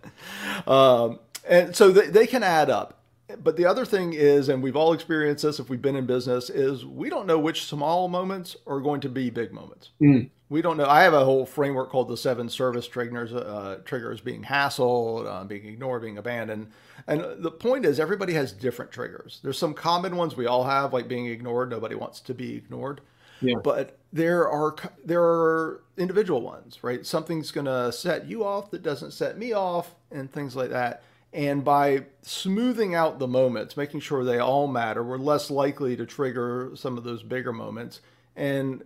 Um, 0.68 1.20
and 1.48 1.76
so 1.76 1.92
they, 1.92 2.08
they 2.08 2.28
can 2.28 2.44
add 2.44 2.70
up 2.70 2.99
but 3.44 3.58
the 3.58 3.66
other 3.66 3.86
thing 3.86 4.14
is, 4.14 4.50
and 4.50 4.64
we've 4.64 4.76
all 4.76 4.94
experienced 4.94 5.44
this 5.44 5.60
if 5.60 5.70
we've 5.70 5.82
been 5.82 5.96
in 5.96 6.06
business, 6.06 6.50
is 6.50 6.86
we 6.86 7.10
don't 7.10 7.28
know 7.28 7.40
which 7.40 7.66
small 7.66 8.08
moments 8.08 8.56
are 8.66 8.80
going 8.80 9.02
to 9.02 9.10
be 9.10 9.30
big 9.30 9.54
moments. 9.54 9.90
Mm. 10.02 10.30
We 10.50 10.64
don't 10.64 10.78
know. 10.78 10.88
I 10.88 11.04
have 11.04 11.14
a 11.14 11.24
whole 11.24 11.46
framework 11.46 11.92
called 11.92 12.08
the 12.08 12.18
seven 12.18 12.50
service 12.50 12.88
triggers, 12.88 13.32
uh, 13.34 13.80
triggers 13.86 14.20
being 14.20 14.44
hassled, 14.44 15.28
uh, 15.28 15.44
being 15.44 15.66
ignored, 15.66 16.02
being 16.02 16.18
abandoned. 16.18 16.72
And 17.08 17.44
the 17.44 17.52
point 17.52 17.86
is, 17.86 18.00
everybody 18.00 18.34
has 18.34 18.52
different 18.52 18.92
triggers. 18.92 19.40
There's 19.44 19.60
some 19.60 19.76
common 19.76 20.16
ones 20.16 20.36
we 20.36 20.48
all 20.48 20.64
have, 20.64 20.92
like 20.92 21.08
being 21.08 21.28
ignored. 21.28 21.70
Nobody 21.70 21.96
wants 21.96 22.20
to 22.22 22.34
be 22.34 22.56
ignored. 22.56 23.02
Yeah. 23.42 23.56
But 23.64 23.98
there 24.12 24.50
are 24.50 24.76
there 25.06 25.24
are 25.24 25.82
individual 25.98 26.42
ones, 26.42 26.80
right? 26.82 27.06
Something's 27.06 27.52
going 27.52 27.68
to 27.68 27.92
set 27.92 28.28
you 28.28 28.44
off 28.44 28.72
that 28.72 28.82
doesn't 28.82 29.12
set 29.12 29.38
me 29.38 29.54
off, 29.54 29.96
and 30.12 30.32
things 30.32 30.56
like 30.56 30.72
that. 30.72 31.04
And 31.32 31.64
by 31.64 32.06
smoothing 32.24 32.96
out 32.96 33.20
the 33.20 33.28
moments, 33.28 33.78
making 33.78 34.00
sure 34.00 34.24
they 34.24 34.40
all 34.40 34.68
matter, 34.68 35.04
we're 35.04 35.18
less 35.18 35.52
likely 35.52 35.96
to 35.96 36.06
trigger 36.06 36.72
some 36.76 36.98
of 36.98 37.04
those 37.04 37.22
bigger 37.22 37.54
moments. 37.54 38.02
And 38.36 38.84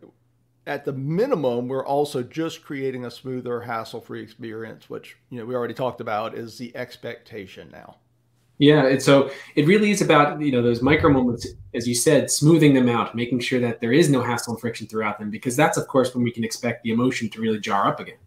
at 0.65 0.85
the 0.85 0.93
minimum, 0.93 1.67
we're 1.67 1.85
also 1.85 2.23
just 2.23 2.63
creating 2.63 3.05
a 3.05 3.11
smoother, 3.11 3.61
hassle-free 3.61 4.21
experience, 4.21 4.89
which 4.89 5.17
you 5.29 5.39
know 5.39 5.45
we 5.45 5.55
already 5.55 5.73
talked 5.73 6.01
about 6.01 6.35
is 6.35 6.57
the 6.57 6.75
expectation 6.75 7.69
now. 7.71 7.97
Yeah, 8.59 8.85
and 8.87 9.01
so 9.01 9.31
it 9.55 9.65
really 9.65 9.91
is 9.91 10.01
about 10.01 10.39
you 10.41 10.51
know 10.51 10.61
those 10.61 10.81
micro 10.81 11.11
moments, 11.11 11.47
as 11.73 11.87
you 11.87 11.95
said, 11.95 12.29
smoothing 12.29 12.73
them 12.73 12.87
out, 12.87 13.15
making 13.15 13.39
sure 13.39 13.59
that 13.59 13.81
there 13.81 13.91
is 13.91 14.09
no 14.09 14.21
hassle 14.21 14.53
and 14.53 14.61
friction 14.61 14.87
throughout 14.87 15.17
them, 15.19 15.29
because 15.29 15.55
that's 15.55 15.77
of 15.77 15.87
course 15.87 16.13
when 16.13 16.23
we 16.23 16.31
can 16.31 16.43
expect 16.43 16.83
the 16.83 16.91
emotion 16.91 17.29
to 17.29 17.41
really 17.41 17.59
jar 17.59 17.87
up 17.87 17.99
again, 17.99 18.19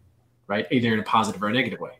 right? 0.47 0.67
Either 0.71 0.93
in 0.93 0.99
a 0.99 1.03
positive 1.03 1.41
or 1.41 1.47
a 1.47 1.53
negative 1.53 1.79
way. 1.79 1.93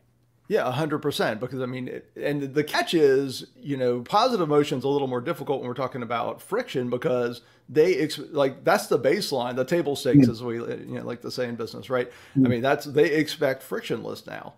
Yeah, 0.48 0.70
hundred 0.72 1.00
percent. 1.00 1.40
Because 1.40 1.60
I 1.60 1.66
mean, 1.66 1.88
it, 1.88 2.10
and 2.16 2.54
the 2.54 2.64
catch 2.64 2.94
is, 2.94 3.46
you 3.54 3.76
know, 3.76 4.00
positive 4.00 4.40
emotions 4.40 4.82
a 4.82 4.88
little 4.88 5.06
more 5.06 5.20
difficult 5.20 5.60
when 5.60 5.68
we're 5.68 5.74
talking 5.74 6.02
about 6.02 6.40
friction 6.40 6.88
because 6.88 7.42
they 7.68 7.96
ex- 7.96 8.18
like 8.18 8.64
that's 8.64 8.86
the 8.86 8.98
baseline, 8.98 9.56
the 9.56 9.64
table 9.64 9.94
stakes, 9.94 10.20
mm-hmm. 10.20 10.30
as 10.30 10.42
we 10.42 10.54
you 10.56 10.98
know 10.98 11.04
like 11.04 11.20
to 11.20 11.30
say 11.30 11.48
in 11.48 11.56
business, 11.56 11.90
right? 11.90 12.10
Mm-hmm. 12.10 12.46
I 12.46 12.48
mean, 12.48 12.62
that's 12.62 12.86
they 12.86 13.12
expect 13.12 13.62
frictionless 13.62 14.26
now. 14.26 14.54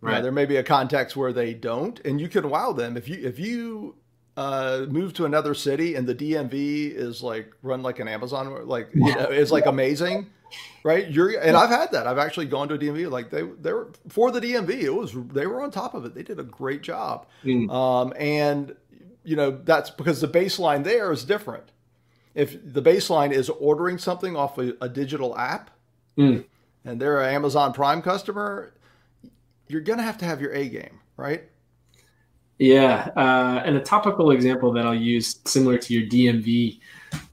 Right. 0.00 0.16
Yeah, 0.16 0.20
there 0.22 0.32
may 0.32 0.46
be 0.46 0.56
a 0.56 0.64
context 0.64 1.16
where 1.16 1.32
they 1.32 1.54
don't, 1.54 2.00
and 2.04 2.20
you 2.20 2.28
can 2.28 2.50
wow 2.50 2.72
them 2.72 2.96
if 2.96 3.08
you 3.08 3.24
if 3.24 3.38
you 3.38 3.94
uh, 4.36 4.86
move 4.88 5.12
to 5.14 5.26
another 5.26 5.54
city 5.54 5.94
and 5.94 6.06
the 6.06 6.14
DMV 6.14 6.94
is 6.94 7.22
like 7.22 7.52
run 7.62 7.82
like 7.82 8.00
an 8.00 8.08
Amazon, 8.08 8.66
like 8.66 8.88
you 8.94 9.14
know, 9.14 9.30
is 9.30 9.52
like 9.52 9.66
amazing, 9.66 10.26
right? 10.82 11.10
You're 11.10 11.38
and 11.40 11.56
I've 11.56 11.70
had 11.70 11.92
that. 11.92 12.06
I've 12.06 12.18
actually 12.18 12.46
gone 12.46 12.68
to 12.68 12.74
a 12.74 12.78
DMV 12.78 13.10
like 13.10 13.30
they 13.30 13.42
they 13.42 13.72
were 13.72 13.92
for 14.08 14.30
the 14.30 14.40
DMV. 14.40 14.70
It 14.70 14.90
was 14.90 15.12
they 15.12 15.46
were 15.46 15.62
on 15.62 15.70
top 15.70 15.94
of 15.94 16.04
it. 16.04 16.14
They 16.14 16.22
did 16.22 16.38
a 16.38 16.44
great 16.44 16.82
job, 16.82 17.26
mm. 17.44 17.70
um, 17.72 18.12
and 18.18 18.74
you 19.24 19.36
know 19.36 19.50
that's 19.50 19.90
because 19.90 20.20
the 20.20 20.28
baseline 20.28 20.84
there 20.84 21.12
is 21.12 21.24
different. 21.24 21.72
If 22.34 22.56
the 22.62 22.82
baseline 22.82 23.32
is 23.32 23.48
ordering 23.48 23.98
something 23.98 24.36
off 24.36 24.58
a, 24.58 24.74
a 24.80 24.88
digital 24.88 25.36
app, 25.36 25.70
mm. 26.16 26.44
and 26.84 27.00
they're 27.00 27.20
an 27.20 27.34
Amazon 27.34 27.72
Prime 27.72 28.02
customer, 28.02 28.72
you're 29.68 29.80
going 29.80 29.98
to 29.98 30.04
have 30.04 30.18
to 30.18 30.24
have 30.24 30.40
your 30.40 30.52
A 30.52 30.68
game, 30.68 31.00
right? 31.16 31.44
Yeah. 32.60 33.10
Uh, 33.16 33.62
and 33.64 33.76
a 33.76 33.80
topical 33.80 34.30
example 34.30 34.70
that 34.74 34.86
I'll 34.86 34.94
use, 34.94 35.40
similar 35.46 35.78
to 35.78 35.94
your 35.94 36.06
DMV, 36.08 36.78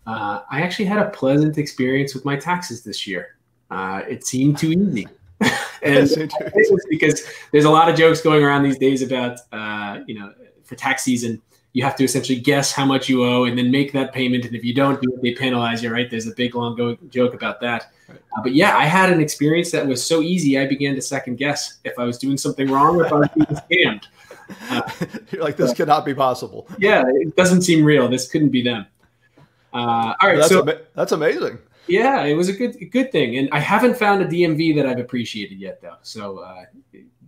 uh, 0.08 0.42
I 0.50 0.62
actually 0.62 0.86
had 0.86 1.00
a 1.00 1.10
pleasant 1.10 1.58
experience 1.58 2.16
with 2.16 2.24
my 2.24 2.38
taxes 2.38 2.82
this 2.84 3.06
year. 3.06 3.36
Uh, 3.70 4.02
it 4.08 4.26
seemed 4.26 4.58
too 4.58 4.72
easy. 4.72 5.06
and 5.84 6.10
because 6.90 7.30
there's 7.52 7.66
a 7.66 7.70
lot 7.70 7.90
of 7.90 7.96
jokes 7.98 8.22
going 8.22 8.42
around 8.42 8.64
these 8.64 8.78
days 8.78 9.02
about, 9.02 9.40
uh, 9.52 10.00
you 10.08 10.18
know, 10.18 10.34
for 10.64 10.76
tax 10.76 11.04
season, 11.04 11.42
you 11.74 11.84
have 11.84 11.96
to 11.98 12.06
essentially 12.06 12.40
guess 12.40 12.72
how 12.72 12.86
much 12.86 13.10
you 13.10 13.24
owe 13.24 13.44
and 13.44 13.58
then 13.58 13.70
make 13.70 13.92
that 13.92 14.14
payment. 14.14 14.46
And 14.46 14.56
if 14.56 14.64
you 14.64 14.74
don't 14.74 15.00
do 15.02 15.14
it, 15.14 15.22
they 15.22 15.34
penalize 15.34 15.84
you, 15.84 15.92
right? 15.92 16.10
There's 16.10 16.26
a 16.26 16.34
big 16.34 16.56
long 16.56 16.76
go- 16.76 16.98
joke 17.10 17.34
about 17.34 17.60
that. 17.62 17.92
Uh, 18.10 18.42
but 18.42 18.54
yeah, 18.54 18.78
I 18.78 18.86
had 18.86 19.12
an 19.12 19.20
experience 19.20 19.72
that 19.72 19.86
was 19.86 20.04
so 20.04 20.22
easy, 20.22 20.58
I 20.58 20.68
began 20.68 20.96
to 20.96 21.02
second 21.02 21.36
guess 21.36 21.80
if 21.84 22.00
I 22.00 22.06
was 22.06 22.18
doing 22.18 22.38
something 22.38 22.72
wrong 22.72 22.96
or 22.96 23.06
if 23.06 23.12
I 23.12 23.18
was 23.18 23.30
being 23.36 23.46
scammed. 24.00 24.06
Uh, 24.70 24.90
You're 25.32 25.44
like, 25.44 25.58
this 25.58 25.74
cannot 25.74 26.06
be 26.06 26.14
possible. 26.14 26.68
Yeah, 26.78 27.04
it 27.08 27.36
doesn't 27.36 27.64
seem 27.64 27.84
real. 27.84 28.08
This 28.08 28.30
couldn't 28.30 28.50
be 28.50 28.64
them. 28.64 28.88
Uh, 29.74 30.16
all 30.22 30.30
right, 30.30 30.38
that's 30.38 30.50
so 30.50 30.62
ama- 30.62 30.80
that's 30.96 31.12
amazing. 31.12 31.58
Yeah, 31.88 32.24
it 32.24 32.34
was 32.34 32.50
a 32.50 32.54
good 32.54 32.92
good 32.92 33.12
thing, 33.12 33.38
and 33.38 33.50
I 33.52 33.60
haven't 33.60 33.98
found 33.98 34.22
a 34.22 34.26
DMV 34.26 34.76
that 34.76 34.86
I've 34.86 35.00
appreciated 35.00 35.60
yet, 35.60 35.82
though. 35.82 35.96
So, 36.02 36.40
uh, 36.40 36.66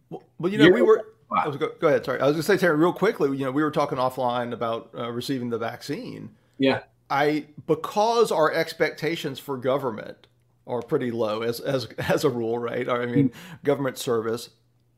well, 0.09 0.23
well, 0.37 0.51
you 0.51 0.57
know, 0.57 0.69
we 0.69 0.81
were 0.81 1.05
Wow. 1.29 1.51
Go, 1.51 1.69
go, 1.79 1.87
ahead. 1.87 2.05
Sorry, 2.05 2.19
I 2.19 2.25
was 2.25 2.33
going 2.33 2.41
to 2.41 2.47
say, 2.47 2.57
Terry, 2.57 2.75
real 2.75 2.93
quickly. 2.93 3.29
You 3.37 3.45
know, 3.45 3.51
we 3.51 3.61
were 3.61 3.71
talking 3.71 3.97
offline 3.97 4.51
about 4.51 4.89
uh, 4.97 5.11
receiving 5.11 5.49
the 5.49 5.59
vaccine. 5.59 6.31
Yeah. 6.57 6.81
I 7.09 7.45
because 7.65 8.31
our 8.31 8.51
expectations 8.51 9.39
for 9.39 9.57
government 9.57 10.27
are 10.67 10.81
pretty 10.81 11.11
low 11.11 11.41
as 11.41 11.59
as 11.59 11.85
as 11.97 12.23
a 12.23 12.29
rule, 12.29 12.59
right? 12.59 12.87
I 12.87 13.05
mean, 13.05 13.29
mm-hmm. 13.29 13.55
government 13.63 13.97
service. 13.97 14.49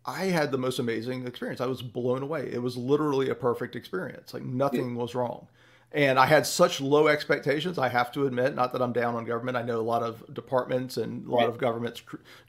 I 0.04 0.26
had 0.26 0.52
the 0.52 0.58
most 0.58 0.80
amazing 0.80 1.28
experience. 1.28 1.62
I 1.62 1.68
was 1.68 1.82
blown 1.84 2.24
away. 2.24 2.50
It 2.52 2.62
was 2.62 2.76
literally 2.76 3.30
a 3.30 3.36
perfect 3.36 3.76
experience. 3.76 4.34
Like 4.34 4.44
nothing 4.44 4.96
was 4.96 5.14
wrong. 5.14 5.48
And 5.94 6.18
I 6.18 6.26
had 6.26 6.48
such 6.48 6.80
low 6.80 7.10
expectations, 7.10 7.78
I 7.78 7.90
have 7.90 8.14
to 8.14 8.26
admit, 8.26 8.56
not 8.56 8.72
that 8.72 8.82
I'm 8.82 8.94
down 8.94 9.16
on 9.16 9.26
government. 9.26 9.58
I 9.58 9.62
know 9.62 9.82
a 9.82 9.82
lot 9.82 10.04
of 10.04 10.24
departments 10.34 10.96
and 10.96 11.28
a 11.28 11.30
lot 11.30 11.40
right. 11.40 11.50
of 11.50 11.58
governments 11.58 12.02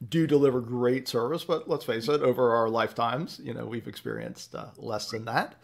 do 0.09 0.29
deliver 0.29 0.61
great 0.61 1.09
service, 1.09 1.43
but 1.43 1.69
let's 1.69 1.85
face 1.85 2.09
it, 2.09 2.23
over 2.23 2.55
our 2.55 2.69
lifetimes, 2.69 3.41
you 3.43 3.53
know, 3.53 3.67
we've 3.67 3.89
experienced 3.89 4.55
uh, 4.55 4.67
less 4.77 5.11
than 5.11 5.25
that. 5.25 5.57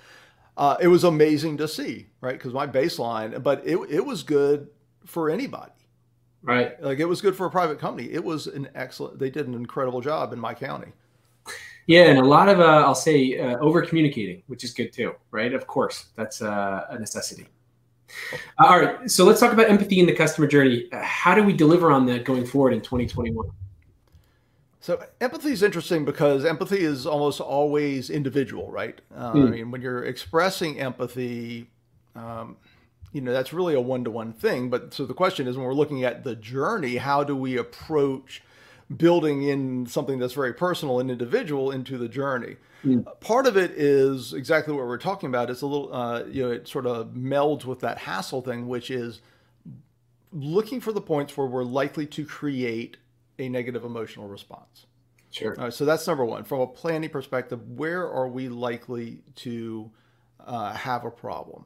Uh, 0.56 0.76
it 0.80 0.88
was 0.88 1.04
amazing 1.04 1.56
to 1.58 1.68
see, 1.68 2.08
right? 2.20 2.32
Because 2.32 2.52
my 2.52 2.66
baseline, 2.66 3.40
but 3.44 3.62
it, 3.64 3.76
it 3.88 4.04
was 4.04 4.24
good 4.24 4.68
for 5.04 5.30
anybody. 5.30 5.70
Right. 6.42 6.82
Like 6.82 6.98
it 6.98 7.04
was 7.04 7.20
good 7.20 7.36
for 7.36 7.46
a 7.46 7.50
private 7.50 7.78
company. 7.78 8.10
It 8.10 8.24
was 8.24 8.48
an 8.48 8.68
excellent, 8.74 9.20
they 9.20 9.30
did 9.30 9.46
an 9.46 9.54
incredible 9.54 10.00
job 10.00 10.32
in 10.32 10.40
my 10.40 10.52
county. 10.52 10.92
Yeah, 11.86 12.06
and 12.06 12.18
a 12.18 12.24
lot 12.24 12.48
of, 12.48 12.58
uh, 12.58 12.64
I'll 12.64 12.94
say, 12.94 13.38
uh, 13.38 13.56
over 13.58 13.82
communicating, 13.82 14.42
which 14.48 14.64
is 14.64 14.72
good 14.72 14.92
too, 14.92 15.14
right? 15.30 15.54
Of 15.54 15.68
course, 15.68 16.06
that's 16.16 16.42
uh, 16.42 16.86
a 16.90 16.98
necessity. 16.98 17.46
All 18.58 18.80
right, 18.80 19.10
so 19.10 19.24
let's 19.24 19.40
talk 19.40 19.52
about 19.52 19.68
empathy 19.68 20.00
in 20.00 20.06
the 20.06 20.14
customer 20.14 20.46
journey. 20.46 20.86
How 20.92 21.34
do 21.34 21.42
we 21.42 21.52
deliver 21.52 21.90
on 21.92 22.06
that 22.06 22.24
going 22.24 22.46
forward 22.46 22.72
in 22.72 22.80
2021? 22.80 23.50
So 24.80 25.02
empathy 25.20 25.50
is 25.50 25.62
interesting 25.62 26.04
because 26.04 26.44
empathy 26.44 26.78
is 26.78 27.06
almost 27.06 27.40
always 27.40 28.08
individual, 28.10 28.70
right? 28.70 28.98
Uh, 29.14 29.32
mm. 29.32 29.46
I 29.46 29.50
mean, 29.50 29.70
when 29.70 29.82
you're 29.82 30.04
expressing 30.04 30.80
empathy, 30.80 31.68
um, 32.14 32.56
you 33.12 33.20
know 33.20 33.32
that's 33.32 33.52
really 33.52 33.74
a 33.74 33.80
one-to-one 33.80 34.32
thing. 34.32 34.70
But 34.70 34.94
so 34.94 35.04
the 35.04 35.14
question 35.14 35.46
is, 35.46 35.56
when 35.56 35.66
we're 35.66 35.74
looking 35.74 36.04
at 36.04 36.24
the 36.24 36.34
journey, 36.34 36.96
how 36.96 37.24
do 37.24 37.36
we 37.36 37.56
approach 37.56 38.42
building 38.96 39.42
in 39.42 39.86
something 39.86 40.18
that's 40.18 40.34
very 40.34 40.54
personal 40.54 41.00
and 41.00 41.10
individual 41.10 41.70
into 41.70 41.98
the 41.98 42.08
journey? 42.08 42.56
Mm. 42.84 43.04
Part 43.20 43.46
of 43.46 43.56
it 43.56 43.72
is 43.72 44.32
exactly 44.32 44.74
what 44.74 44.86
we're 44.86 44.98
talking 44.98 45.28
about. 45.28 45.50
It's 45.50 45.62
a 45.62 45.66
little, 45.66 45.92
uh, 45.92 46.24
you 46.24 46.42
know, 46.44 46.50
it 46.50 46.68
sort 46.68 46.86
of 46.86 47.08
melds 47.08 47.64
with 47.64 47.80
that 47.80 47.98
hassle 47.98 48.42
thing, 48.42 48.68
which 48.68 48.90
is 48.90 49.20
looking 50.32 50.80
for 50.80 50.92
the 50.92 51.00
points 51.00 51.36
where 51.36 51.46
we're 51.46 51.64
likely 51.64 52.06
to 52.06 52.24
create 52.24 52.96
a 53.38 53.48
negative 53.48 53.84
emotional 53.84 54.28
response. 54.28 54.86
Sure. 55.30 55.54
All 55.58 55.64
right, 55.64 55.72
so 55.72 55.84
that's 55.84 56.06
number 56.06 56.24
one. 56.24 56.44
From 56.44 56.60
a 56.60 56.66
planning 56.66 57.10
perspective, 57.10 57.60
where 57.76 58.08
are 58.08 58.28
we 58.28 58.48
likely 58.48 59.22
to 59.36 59.90
uh, 60.44 60.72
have 60.72 61.04
a 61.04 61.10
problem? 61.10 61.64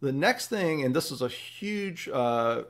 The 0.00 0.12
next 0.12 0.48
thing, 0.48 0.84
and 0.84 0.94
this 0.94 1.10
is 1.10 1.22
a 1.22 1.28
huge 1.28 2.08
uh, 2.08 2.64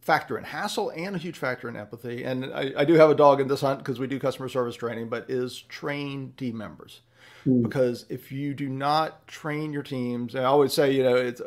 factor 0.00 0.38
in 0.38 0.44
hassle 0.44 0.90
and 0.90 1.14
a 1.14 1.18
huge 1.18 1.38
factor 1.38 1.68
in 1.68 1.76
empathy. 1.76 2.24
And 2.24 2.46
I, 2.46 2.72
I 2.78 2.84
do 2.84 2.94
have 2.94 3.10
a 3.10 3.14
dog 3.14 3.40
in 3.40 3.48
this 3.48 3.60
hunt 3.60 3.80
because 3.80 3.98
we 3.98 4.06
do 4.06 4.18
customer 4.18 4.48
service 4.48 4.76
training, 4.76 5.08
but 5.08 5.28
is 5.28 5.60
train 5.62 6.32
team 6.36 6.56
members. 6.56 7.00
Mm. 7.46 7.62
Because 7.62 8.06
if 8.08 8.32
you 8.32 8.54
do 8.54 8.68
not 8.68 9.26
train 9.26 9.72
your 9.72 9.82
teams, 9.82 10.34
I 10.34 10.44
always 10.44 10.72
say, 10.72 10.92
you 10.92 11.02
know, 11.02 11.16
it's 11.16 11.42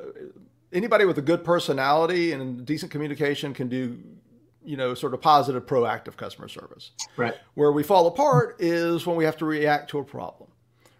anybody 0.71 1.05
with 1.05 1.17
a 1.17 1.21
good 1.21 1.43
personality 1.43 2.31
and 2.31 2.65
decent 2.65 2.91
communication 2.91 3.53
can 3.53 3.69
do 3.69 3.99
you 4.65 4.77
know, 4.77 4.93
sort 4.93 5.13
of 5.13 5.21
positive, 5.21 5.65
proactive 5.65 6.15
customer 6.15 6.47
service. 6.47 6.91
Right. 7.17 7.35
Where 7.53 7.71
we 7.71 7.83
fall 7.83 8.07
apart 8.07 8.57
is 8.59 9.05
when 9.05 9.15
we 9.15 9.25
have 9.25 9.37
to 9.37 9.45
react 9.45 9.89
to 9.91 9.99
a 9.99 10.03
problem, 10.03 10.49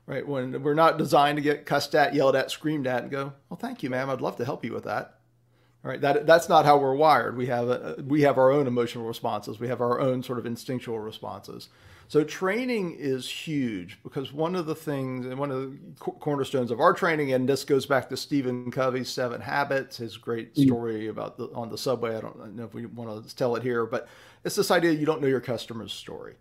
right? 0.05 0.27
When 0.27 0.61
we're 0.63 0.73
not 0.73 0.97
designed 0.97 1.37
to 1.37 1.41
get 1.41 1.65
cussed 1.65 1.95
at, 1.95 2.13
yelled 2.13 2.35
at, 2.35 2.51
screamed 2.51 2.87
at, 2.87 3.03
and 3.03 3.11
go, 3.11 3.33
"Well, 3.49 3.57
thank 3.57 3.83
you, 3.83 3.89
ma'am. 3.89 4.09
I'd 4.09 4.21
love 4.21 4.35
to 4.37 4.45
help 4.45 4.65
you 4.65 4.73
with 4.73 4.83
that." 4.83 5.19
Right? 5.83 6.01
That 6.01 6.25
that's 6.25 6.49
not 6.49 6.65
how 6.65 6.77
we're 6.77 6.95
wired. 6.95 7.37
We 7.37 7.47
have 7.47 7.69
a, 7.69 8.03
we 8.07 8.21
have 8.21 8.37
our 8.37 8.51
own 8.51 8.67
emotional 8.67 9.05
responses. 9.05 9.59
We 9.59 9.67
have 9.67 9.81
our 9.81 9.99
own 9.99 10.23
sort 10.23 10.39
of 10.39 10.45
instinctual 10.45 10.99
responses. 10.99 11.69
So 12.07 12.23
training 12.23 12.95
is 12.99 13.29
huge 13.29 13.99
because 14.03 14.33
one 14.33 14.55
of 14.55 14.65
the 14.65 14.75
things 14.75 15.25
and 15.25 15.37
one 15.37 15.51
of 15.51 15.71
the 15.71 15.77
cornerstones 15.97 16.69
of 16.69 16.79
our 16.79 16.93
training 16.93 17.33
and 17.33 17.47
this 17.47 17.63
goes 17.63 17.85
back 17.85 18.09
to 18.09 18.17
stephen 18.17 18.69
covey's 18.69 19.09
seven 19.09 19.41
habits 19.41 19.97
his 19.97 20.17
great 20.17 20.53
mm. 20.53 20.65
story 20.65 21.07
about 21.07 21.37
the 21.37 21.45
on 21.53 21.69
the 21.69 21.77
subway. 21.77 22.15
I 22.15 22.21
don't 22.21 22.55
know 22.55 22.65
if 22.65 22.73
we 22.73 22.85
want 22.85 23.27
to 23.27 23.35
tell 23.35 23.55
it 23.55 23.63
here 23.63 23.85
but 23.85 24.07
it's 24.43 24.55
this 24.55 24.69
idea 24.69 24.91
you 24.91 25.05
don't 25.05 25.21
know 25.21 25.27
your 25.27 25.41
customer's 25.41 25.93
story. 25.93 26.35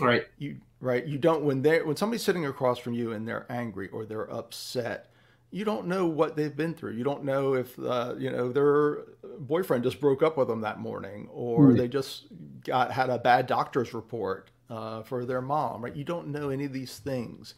Right. 0.00 0.26
You 0.36 0.58
right? 0.80 1.04
You 1.04 1.18
don't 1.18 1.42
when 1.42 1.62
they 1.62 1.82
when 1.82 1.96
somebody's 1.96 2.22
sitting 2.22 2.46
across 2.46 2.78
from 2.78 2.92
you 2.92 3.12
and 3.12 3.26
they're 3.26 3.46
angry 3.50 3.88
or 3.88 4.04
they're 4.04 4.30
upset 4.30 5.10
you 5.50 5.64
don't 5.64 5.86
know 5.86 6.06
what 6.06 6.36
they've 6.36 6.54
been 6.54 6.74
through. 6.74 6.92
You 6.92 7.04
don't 7.04 7.24
know 7.24 7.54
if 7.54 7.78
uh, 7.78 8.14
you 8.18 8.30
know 8.30 8.52
their 8.52 9.04
boyfriend 9.38 9.84
just 9.84 10.00
broke 10.00 10.22
up 10.22 10.36
with 10.36 10.48
them 10.48 10.60
that 10.60 10.78
morning, 10.78 11.28
or 11.32 11.72
they 11.72 11.88
just 11.88 12.26
got 12.64 12.92
had 12.92 13.08
a 13.10 13.18
bad 13.18 13.46
doctor's 13.46 13.94
report 13.94 14.50
uh, 14.68 15.02
for 15.02 15.24
their 15.24 15.40
mom. 15.40 15.82
Right? 15.82 15.96
You 15.96 16.04
don't 16.04 16.28
know 16.28 16.50
any 16.50 16.66
of 16.66 16.72
these 16.72 16.98
things, 16.98 17.54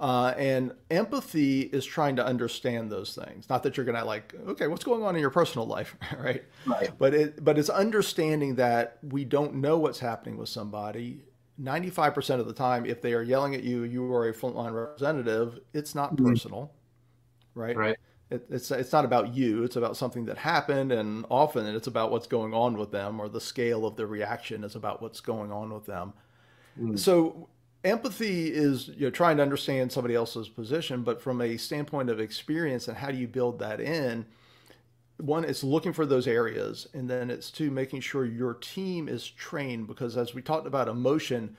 uh, 0.00 0.34
and 0.36 0.72
empathy 0.90 1.60
is 1.60 1.86
trying 1.86 2.16
to 2.16 2.26
understand 2.26 2.90
those 2.90 3.14
things. 3.14 3.48
Not 3.48 3.62
that 3.62 3.76
you're 3.76 3.86
going 3.86 3.98
to 3.98 4.04
like, 4.04 4.34
okay, 4.48 4.66
what's 4.66 4.84
going 4.84 5.04
on 5.04 5.14
in 5.14 5.20
your 5.20 5.30
personal 5.30 5.66
life, 5.66 5.96
right? 6.18 6.42
Right. 6.66 6.90
But 6.98 7.14
it 7.14 7.44
but 7.44 7.56
it's 7.56 7.70
understanding 7.70 8.56
that 8.56 8.98
we 9.02 9.24
don't 9.24 9.56
know 9.56 9.78
what's 9.78 10.00
happening 10.00 10.36
with 10.36 10.48
somebody. 10.48 11.22
95% 11.60 12.38
of 12.38 12.46
the 12.46 12.52
time, 12.52 12.86
if 12.86 13.02
they 13.02 13.12
are 13.14 13.22
yelling 13.22 13.52
at 13.52 13.64
you, 13.64 13.82
you 13.82 14.12
are 14.14 14.28
a 14.28 14.32
frontline 14.32 14.72
representative, 14.72 15.58
it's 15.72 15.92
not 15.92 16.14
mm. 16.14 16.24
personal 16.24 16.72
right? 17.58 17.76
Right. 17.76 17.96
It, 18.30 18.46
it's 18.50 18.70
it's 18.70 18.92
not 18.92 19.04
about 19.04 19.34
you. 19.34 19.64
It's 19.64 19.76
about 19.76 19.96
something 19.96 20.26
that 20.26 20.38
happened, 20.38 20.92
and 20.92 21.24
often 21.30 21.66
it's 21.66 21.86
about 21.86 22.10
what's 22.10 22.26
going 22.26 22.52
on 22.54 22.76
with 22.76 22.90
them, 22.92 23.20
or 23.20 23.28
the 23.28 23.40
scale 23.40 23.86
of 23.86 23.96
the 23.96 24.06
reaction 24.06 24.64
is 24.64 24.74
about 24.74 25.02
what's 25.02 25.20
going 25.20 25.50
on 25.50 25.72
with 25.72 25.86
them. 25.86 26.12
Mm. 26.78 26.98
So 26.98 27.48
empathy 27.84 28.48
is 28.52 28.88
you 28.88 29.06
know 29.06 29.10
trying 29.10 29.38
to 29.38 29.42
understand 29.42 29.92
somebody 29.92 30.14
else's 30.14 30.48
position, 30.48 31.02
but 31.02 31.20
from 31.20 31.40
a 31.40 31.56
standpoint 31.56 32.10
of 32.10 32.20
experience 32.20 32.86
and 32.86 32.98
how 32.98 33.10
do 33.10 33.16
you 33.16 33.28
build 33.28 33.58
that 33.60 33.80
in? 33.80 34.26
One, 35.16 35.44
it's 35.44 35.64
looking 35.64 35.92
for 35.92 36.06
those 36.06 36.28
areas, 36.28 36.86
and 36.94 37.10
then 37.10 37.28
it's 37.30 37.50
two, 37.50 37.72
making 37.72 38.02
sure 38.02 38.24
your 38.24 38.54
team 38.54 39.08
is 39.08 39.28
trained 39.28 39.88
because 39.88 40.16
as 40.16 40.32
we 40.32 40.42
talked 40.42 40.66
about 40.66 40.86
emotion, 40.86 41.56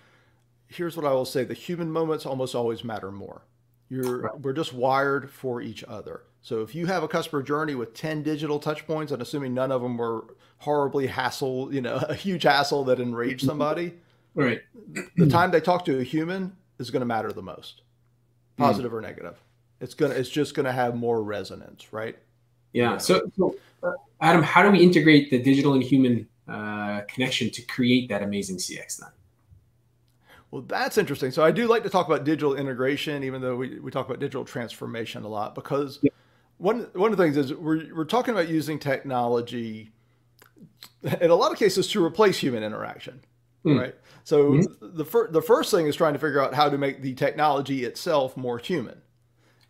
here's 0.68 0.96
what 0.96 1.06
I 1.06 1.12
will 1.12 1.26
say: 1.26 1.44
the 1.44 1.54
human 1.56 1.92
moments 1.92 2.26
almost 2.26 2.56
always 2.56 2.84
matter 2.84 3.12
more. 3.12 3.42
You're 3.90 4.22
right. 4.22 4.40
we're 4.40 4.54
just 4.54 4.74
wired 4.74 5.30
for 5.30 5.62
each 5.62 5.84
other. 5.84 6.22
So 6.42 6.62
if 6.62 6.74
you 6.74 6.86
have 6.86 7.04
a 7.04 7.08
customer 7.08 7.44
journey 7.44 7.76
with 7.76 7.94
10 7.94 8.24
digital 8.24 8.60
touch 8.60 8.88
points 8.88 9.12
and 9.12 9.22
assuming 9.22 9.54
none 9.54 9.72
of 9.72 9.82
them 9.82 9.98
were 9.98 10.26
horribly 10.60 11.08
hassle, 11.08 11.74
you 11.74 11.82
know, 11.82 11.96
a 12.10 12.16
huge 12.16 12.44
hassle 12.44 12.84
that 12.86 13.00
enraged 13.00 13.46
somebody, 13.46 13.94
right. 14.36 14.62
The 15.18 15.28
time 15.28 15.52
they 15.52 15.60
talk 15.60 15.86
to 15.86 16.00
a 16.00 16.04
human 16.04 16.56
is 16.78 16.92
going 16.92 17.02
to 17.02 17.06
matter 17.06 17.32
the 17.32 17.42
most. 17.42 17.82
Hmm. 18.58 18.64
Positive 18.64 18.92
mm. 18.92 18.96
or 18.96 19.02
negative. 19.02 19.38
It's 19.82 19.94
going 19.94 20.12
to 20.12 20.18
it's 20.18 20.30
just 20.30 20.56
going 20.56 20.66
to 20.66 20.72
have 20.72 20.96
more 20.96 21.24
resonance, 21.24 21.94
right? 21.94 22.18
Yeah. 22.74 22.98
So, 22.98 23.32
so 23.38 23.56
uh, 23.82 23.94
Adam, 24.22 24.44
how 24.44 24.64
do 24.64 24.72
we 24.72 24.80
integrate 24.80 25.32
the 25.32 25.42
digital 25.42 25.74
and 25.74 25.84
human 25.84 26.28
uh, 26.48 27.02
connection 27.08 27.50
to 27.52 27.62
create 27.64 28.10
that 28.10 28.22
amazing 28.22 28.58
CX 28.58 29.00
then? 29.00 29.10
Well, 30.52 30.64
that's 30.64 30.98
interesting. 30.98 31.32
So 31.32 31.44
I 31.44 31.52
do 31.52 31.68
like 31.68 31.84
to 31.84 31.90
talk 31.90 32.08
about 32.08 32.24
digital 32.24 32.56
integration, 32.56 33.24
even 33.24 33.42
though 33.42 33.56
we, 33.56 33.80
we 33.80 33.92
talk 33.92 34.08
about 34.08 34.20
digital 34.20 34.46
transformation 34.46 35.24
a 35.24 35.28
lot, 35.28 35.54
because 35.54 36.00
yeah. 36.02 36.10
one 36.58 36.88
one 36.94 37.12
of 37.12 37.18
the 37.18 37.24
things 37.24 37.38
is 37.38 37.54
we're 37.54 37.94
we're 37.94 38.06
talking 38.06 38.34
about 38.34 38.50
using 38.50 38.80
technology 38.80 39.92
in 41.04 41.30
a 41.30 41.36
lot 41.36 41.52
of 41.52 41.60
cases 41.60 41.88
to 41.92 42.04
replace 42.04 42.40
human 42.40 42.64
interaction, 42.64 43.22
mm. 43.64 43.80
right? 43.80 43.96
So 44.24 44.54
mm-hmm. 44.54 44.98
the 44.98 45.06
fir- 45.06 45.30
the 45.30 45.42
first 45.42 45.70
thing 45.70 45.86
is 45.86 45.96
trying 45.96 46.14
to 46.14 46.20
figure 46.20 46.42
out 46.42 46.56
how 46.56 46.68
to 46.68 46.78
make 46.78 47.04
the 47.04 47.14
technology 47.14 47.84
itself 47.84 48.36
more 48.36 48.58
human, 48.58 49.00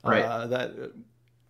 right? 0.04 0.24
Uh, 0.24 0.48
that 0.48 0.72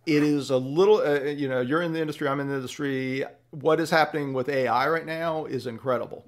it 0.06 0.22
is 0.24 0.50
a 0.50 0.56
little, 0.56 0.96
uh, 0.96 1.20
you 1.20 1.48
know, 1.48 1.60
you're 1.60 1.82
in 1.82 1.92
the 1.92 2.00
industry, 2.00 2.26
I'm 2.26 2.40
in 2.40 2.48
the 2.48 2.56
industry. 2.56 3.24
What 3.50 3.78
is 3.78 3.90
happening 3.90 4.32
with 4.32 4.48
AI 4.48 4.88
right 4.88 5.06
now 5.06 5.44
is 5.44 5.68
incredible 5.68 6.26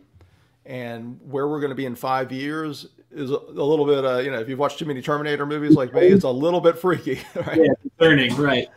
and 0.64 1.20
where 1.24 1.48
we're 1.48 1.60
going 1.60 1.70
to 1.70 1.76
be 1.76 1.86
in 1.86 1.94
five 1.94 2.32
years 2.32 2.86
is 3.10 3.30
a, 3.30 3.34
a 3.34 3.64
little 3.64 3.84
bit, 3.84 4.04
uh, 4.04 4.18
you 4.18 4.30
know, 4.30 4.38
if 4.38 4.48
you've 4.48 4.58
watched 4.58 4.78
too 4.78 4.84
many 4.84 5.02
Terminator 5.02 5.44
movies 5.46 5.74
like 5.74 5.92
me, 5.92 6.06
it's 6.08 6.24
a 6.24 6.30
little 6.30 6.60
bit 6.60 6.78
freaky. 6.78 7.20
Right? 7.34 7.58
Yeah, 7.58 7.72
learning, 7.98 8.36
right? 8.36 8.68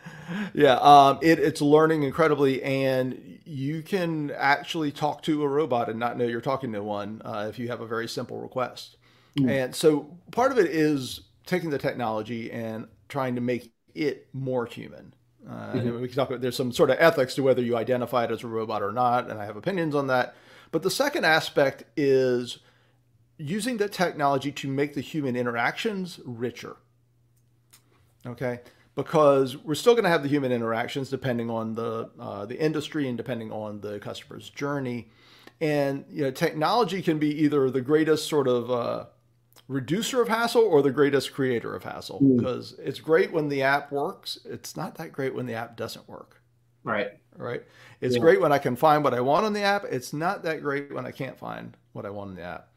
Yeah, 0.52 0.74
um, 0.76 1.18
it, 1.22 1.38
it's 1.38 1.60
learning 1.60 2.02
incredibly, 2.02 2.62
and 2.62 3.38
you 3.44 3.82
can 3.82 4.32
actually 4.32 4.90
talk 4.90 5.22
to 5.22 5.42
a 5.42 5.48
robot 5.48 5.88
and 5.88 5.98
not 6.00 6.18
know 6.18 6.24
you're 6.24 6.40
talking 6.40 6.72
to 6.72 6.82
one 6.82 7.22
uh, 7.24 7.46
if 7.48 7.58
you 7.58 7.68
have 7.68 7.80
a 7.80 7.86
very 7.86 8.08
simple 8.08 8.40
request. 8.40 8.96
Mm. 9.38 9.50
And 9.50 9.74
so 9.74 10.18
part 10.32 10.50
of 10.50 10.58
it 10.58 10.66
is 10.66 11.20
taking 11.46 11.70
the 11.70 11.78
technology 11.78 12.50
and 12.50 12.88
trying 13.08 13.36
to 13.36 13.40
make 13.40 13.72
it 13.94 14.28
more 14.32 14.66
human. 14.66 15.14
Uh, 15.48 15.72
mm-hmm. 15.74 16.00
we 16.00 16.08
can 16.08 16.16
talk 16.16 16.28
about 16.28 16.40
there's 16.40 16.56
some 16.56 16.72
sort 16.72 16.90
of 16.90 16.96
ethics 16.98 17.36
to 17.36 17.42
whether 17.42 17.62
you 17.62 17.76
identify 17.76 18.24
it 18.24 18.32
as 18.32 18.42
a 18.42 18.48
robot 18.48 18.82
or 18.82 18.90
not, 18.90 19.30
and 19.30 19.40
I 19.40 19.44
have 19.44 19.56
opinions 19.56 19.94
on 19.94 20.08
that. 20.08 20.34
But 20.70 20.82
the 20.82 20.90
second 20.90 21.24
aspect 21.24 21.84
is 21.96 22.58
using 23.38 23.76
the 23.76 23.88
technology 23.88 24.50
to 24.52 24.68
make 24.68 24.94
the 24.94 25.00
human 25.00 25.36
interactions 25.36 26.20
richer. 26.24 26.76
Okay, 28.26 28.60
because 28.94 29.56
we're 29.56 29.74
still 29.74 29.92
going 29.94 30.04
to 30.04 30.10
have 30.10 30.22
the 30.22 30.28
human 30.28 30.50
interactions 30.50 31.10
depending 31.10 31.50
on 31.50 31.74
the 31.74 32.10
uh, 32.18 32.46
the 32.46 32.58
industry 32.58 33.08
and 33.08 33.16
depending 33.16 33.52
on 33.52 33.80
the 33.80 33.98
customer's 34.00 34.50
journey. 34.50 35.08
And 35.60 36.04
you 36.10 36.22
know, 36.22 36.30
technology 36.30 37.02
can 37.02 37.18
be 37.18 37.30
either 37.42 37.70
the 37.70 37.80
greatest 37.80 38.28
sort 38.28 38.48
of 38.48 38.70
uh, 38.70 39.06
reducer 39.68 40.20
of 40.20 40.28
hassle 40.28 40.62
or 40.62 40.82
the 40.82 40.90
greatest 40.90 41.32
creator 41.32 41.74
of 41.74 41.84
hassle. 41.84 42.20
Mm. 42.20 42.38
Because 42.38 42.74
it's 42.78 43.00
great 43.00 43.32
when 43.32 43.48
the 43.48 43.62
app 43.62 43.92
works. 43.92 44.38
It's 44.44 44.76
not 44.76 44.96
that 44.96 45.12
great 45.12 45.34
when 45.34 45.46
the 45.46 45.54
app 45.54 45.76
doesn't 45.76 46.08
work. 46.08 46.42
Right. 46.82 47.12
Right. 47.36 47.62
It's 48.00 48.14
yeah. 48.14 48.20
great 48.20 48.40
when 48.40 48.52
I 48.52 48.58
can 48.58 48.76
find 48.76 49.04
what 49.04 49.14
I 49.14 49.20
want 49.20 49.46
on 49.46 49.52
the 49.52 49.62
app. 49.62 49.84
It's 49.84 50.12
not 50.12 50.42
that 50.44 50.62
great 50.62 50.92
when 50.92 51.06
I 51.06 51.10
can't 51.10 51.38
find 51.38 51.76
what 51.92 52.06
I 52.06 52.10
want 52.10 52.30
on 52.30 52.36
the 52.36 52.42
app. 52.42 52.68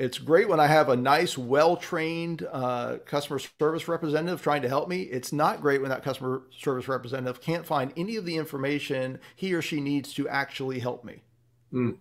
It's 0.00 0.16
great 0.16 0.48
when 0.48 0.60
I 0.60 0.66
have 0.66 0.88
a 0.88 0.96
nice, 0.96 1.36
well 1.36 1.76
trained 1.76 2.46
uh, 2.50 2.98
customer 3.04 3.38
service 3.38 3.86
representative 3.86 4.40
trying 4.40 4.62
to 4.62 4.68
help 4.68 4.88
me. 4.88 5.02
It's 5.02 5.30
not 5.30 5.60
great 5.60 5.82
when 5.82 5.90
that 5.90 6.02
customer 6.02 6.42
service 6.56 6.88
representative 6.88 7.42
can't 7.42 7.66
find 7.66 7.92
any 7.98 8.16
of 8.16 8.24
the 8.24 8.36
information 8.36 9.20
he 9.36 9.52
or 9.52 9.60
she 9.60 9.78
needs 9.78 10.14
to 10.14 10.26
actually 10.26 10.78
help 10.78 11.04
me. 11.04 11.20
Mm. 11.70 11.98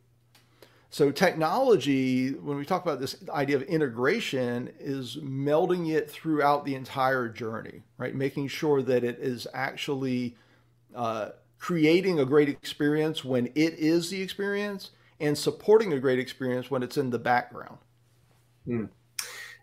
So, 0.92 1.12
technology, 1.12 2.32
when 2.32 2.58
we 2.58 2.66
talk 2.66 2.84
about 2.84 3.02
this 3.02 3.18
idea 3.30 3.58
of 3.58 3.64
integration, 3.64 4.72
is 4.80 5.18
melding 5.18 5.92
it 5.92 6.10
throughout 6.10 6.64
the 6.64 6.76
entire 6.76 7.28
journey, 7.28 7.84
right? 7.98 8.16
Making 8.16 8.48
sure 8.48 8.82
that 8.82 9.04
it 9.04 9.20
is 9.20 9.46
actually 9.54 10.38
uh, 10.96 11.30
creating 11.60 12.20
a 12.20 12.26
great 12.26 12.50
experience 12.50 13.24
when 13.24 13.48
it 13.48 13.74
is 13.78 14.10
the 14.10 14.22
experience 14.22 14.92
and 15.20 15.38
supporting 15.38 15.94
a 15.94 16.00
great 16.00 16.18
experience 16.18 16.72
when 16.72 16.82
it's 16.82 16.98
in 16.98 17.10
the 17.10 17.20
background. 17.20 17.78
Mm. 18.68 18.90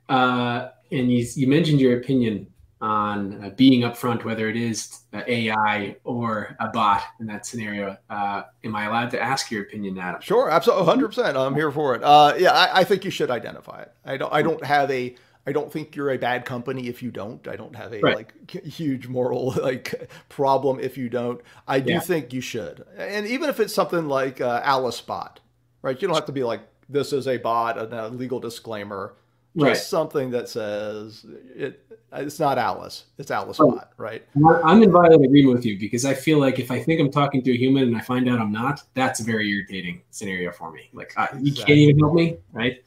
Uh, 0.08 0.68
and 0.92 1.10
you, 1.10 1.26
you 1.34 1.48
mentioned 1.48 1.80
your 1.80 1.98
opinion 1.98 2.46
on 2.80 3.42
uh, 3.42 3.50
being 3.50 3.82
upfront, 3.82 4.24
whether 4.24 4.48
it 4.48 4.56
is 4.56 5.00
uh, 5.14 5.22
AI 5.26 5.96
or 6.04 6.54
a 6.60 6.68
bot 6.68 7.02
in 7.20 7.26
that 7.26 7.46
scenario. 7.46 7.96
Uh, 8.10 8.42
am 8.64 8.76
I 8.76 8.84
allowed 8.84 9.10
to 9.12 9.20
ask 9.20 9.50
your 9.50 9.62
opinion, 9.62 9.98
Adam? 9.98 10.20
Sure, 10.20 10.50
absolutely, 10.50 10.84
hundred 10.84 11.08
percent. 11.08 11.36
I'm 11.38 11.54
here 11.54 11.70
for 11.70 11.94
it. 11.94 12.04
Uh, 12.04 12.34
yeah, 12.38 12.52
I, 12.52 12.80
I, 12.80 12.84
think 12.84 13.04
you 13.04 13.10
should 13.10 13.30
identify 13.30 13.80
it. 13.80 13.92
I 14.04 14.18
don't. 14.18 14.32
I 14.32 14.42
don't 14.42 14.62
have 14.62 14.90
a 14.90 15.16
I 15.46 15.52
don't 15.52 15.72
think 15.72 15.94
you're 15.94 16.10
a 16.10 16.18
bad 16.18 16.44
company 16.44 16.88
if 16.88 17.02
you 17.02 17.10
don't. 17.10 17.46
I 17.46 17.54
don't 17.54 17.76
have 17.76 17.92
a 17.92 18.00
right. 18.00 18.16
like 18.16 18.50
huge 18.64 19.06
moral 19.06 19.52
like 19.62 20.10
problem 20.28 20.80
if 20.80 20.98
you 20.98 21.08
don't. 21.08 21.40
I 21.68 21.80
do 21.80 21.92
yeah. 21.92 22.00
think 22.00 22.32
you 22.32 22.40
should. 22.40 22.84
And 22.96 23.26
even 23.26 23.48
if 23.48 23.60
it's 23.60 23.74
something 23.74 24.08
like 24.08 24.40
uh, 24.40 24.60
Alice 24.64 25.00
bot, 25.00 25.40
right? 25.82 26.00
You 26.00 26.08
don't 26.08 26.16
have 26.16 26.26
to 26.26 26.32
be 26.32 26.42
like 26.42 26.60
this 26.88 27.12
is 27.12 27.28
a 27.28 27.36
bot, 27.36 27.78
a 27.78 28.08
legal 28.08 28.40
disclaimer. 28.40 29.14
Just 29.56 29.66
right. 29.66 29.76
something 29.76 30.30
that 30.32 30.50
says 30.50 31.24
it. 31.54 31.82
It's 32.12 32.38
not 32.38 32.58
Alice. 32.58 33.04
It's 33.16 33.30
Alice 33.30 33.58
oh. 33.58 33.70
bot, 33.70 33.92
right? 33.96 34.22
I'm 34.64 34.82
in 34.82 34.92
violent 34.92 35.24
agreement 35.24 35.56
with 35.56 35.64
you 35.64 35.78
because 35.78 36.04
I 36.04 36.12
feel 36.12 36.38
like 36.38 36.58
if 36.58 36.70
I 36.70 36.82
think 36.82 37.00
I'm 37.00 37.10
talking 37.10 37.42
to 37.42 37.52
a 37.52 37.56
human 37.56 37.84
and 37.84 37.96
I 37.96 38.00
find 38.00 38.28
out 38.28 38.38
I'm 38.38 38.52
not, 38.52 38.82
that's 38.94 39.20
a 39.20 39.24
very 39.24 39.50
irritating 39.50 40.02
scenario 40.10 40.52
for 40.52 40.70
me. 40.72 40.90
Like 40.92 41.14
uh, 41.16 41.28
you 41.40 41.48
exactly. 41.48 41.64
can't 41.64 41.78
even 41.78 41.98
help 41.98 42.14
me, 42.14 42.36
right? 42.52 42.84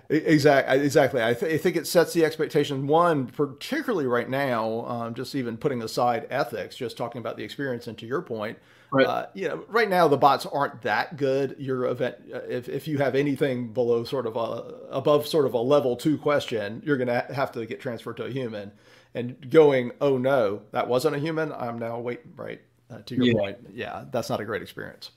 Exactly. 0.08 0.84
Exactly. 0.84 1.22
I, 1.22 1.34
th- 1.34 1.52
I, 1.52 1.58
think 1.58 1.76
it 1.76 1.86
sets 1.86 2.12
the 2.12 2.24
expectation. 2.24 2.86
One, 2.86 3.26
particularly 3.26 4.06
right 4.06 4.28
now, 4.28 4.86
um, 4.86 5.14
just 5.14 5.34
even 5.34 5.56
putting 5.56 5.82
aside 5.82 6.26
ethics, 6.30 6.76
just 6.76 6.96
talking 6.96 7.20
about 7.20 7.36
the 7.36 7.44
experience. 7.44 7.86
And 7.86 7.96
to 7.98 8.06
your 8.06 8.22
point, 8.22 8.58
right. 8.90 9.06
Uh, 9.06 9.26
you 9.34 9.48
know, 9.48 9.64
right 9.68 9.88
now 9.88 10.08
the 10.08 10.16
bots 10.16 10.46
aren't 10.46 10.82
that 10.82 11.16
good. 11.16 11.56
Your 11.58 11.86
event, 11.86 12.16
uh, 12.32 12.40
if 12.48 12.68
if 12.68 12.88
you 12.88 12.98
have 12.98 13.14
anything 13.14 13.72
below 13.72 14.04
sort 14.04 14.26
of 14.26 14.36
a 14.36 14.74
above 14.90 15.26
sort 15.26 15.46
of 15.46 15.54
a 15.54 15.60
level 15.60 15.96
two 15.96 16.18
question, 16.18 16.82
you're 16.84 16.96
going 16.96 17.08
to 17.08 17.34
have 17.34 17.52
to 17.52 17.66
get 17.66 17.80
transferred 17.80 18.16
to 18.18 18.24
a 18.24 18.30
human. 18.30 18.72
And 19.14 19.50
going, 19.50 19.92
oh 20.00 20.18
no, 20.18 20.62
that 20.72 20.86
wasn't 20.86 21.16
a 21.16 21.18
human. 21.18 21.52
I'm 21.52 21.78
now 21.78 21.98
waiting. 21.98 22.32
Right. 22.36 22.60
Uh, 22.90 22.98
to 23.06 23.14
your 23.14 23.24
yeah. 23.26 23.32
point, 23.34 23.58
yeah, 23.74 24.04
that's 24.10 24.30
not 24.30 24.40
a 24.40 24.44
great 24.44 24.62
experience. 24.62 25.10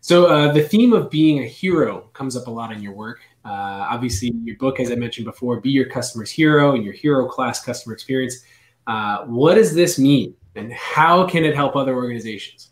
So 0.00 0.26
uh, 0.26 0.52
the 0.52 0.62
theme 0.62 0.92
of 0.92 1.10
being 1.10 1.42
a 1.42 1.46
hero 1.46 2.10
comes 2.12 2.36
up 2.36 2.46
a 2.46 2.50
lot 2.50 2.72
in 2.72 2.82
your 2.82 2.92
work. 2.92 3.20
Uh, 3.44 3.86
obviously, 3.90 4.32
your 4.44 4.56
book, 4.56 4.78
as 4.78 4.90
I 4.90 4.94
mentioned 4.94 5.24
before, 5.24 5.60
be 5.60 5.70
your 5.70 5.86
customer's 5.86 6.30
hero 6.30 6.74
and 6.74 6.84
your 6.84 6.92
hero 6.92 7.26
class 7.26 7.64
customer 7.64 7.94
experience. 7.94 8.44
Uh, 8.86 9.24
what 9.24 9.54
does 9.54 9.74
this 9.74 9.98
mean, 9.98 10.34
and 10.54 10.72
how 10.72 11.26
can 11.26 11.44
it 11.44 11.54
help 11.54 11.76
other 11.76 11.94
organizations? 11.94 12.70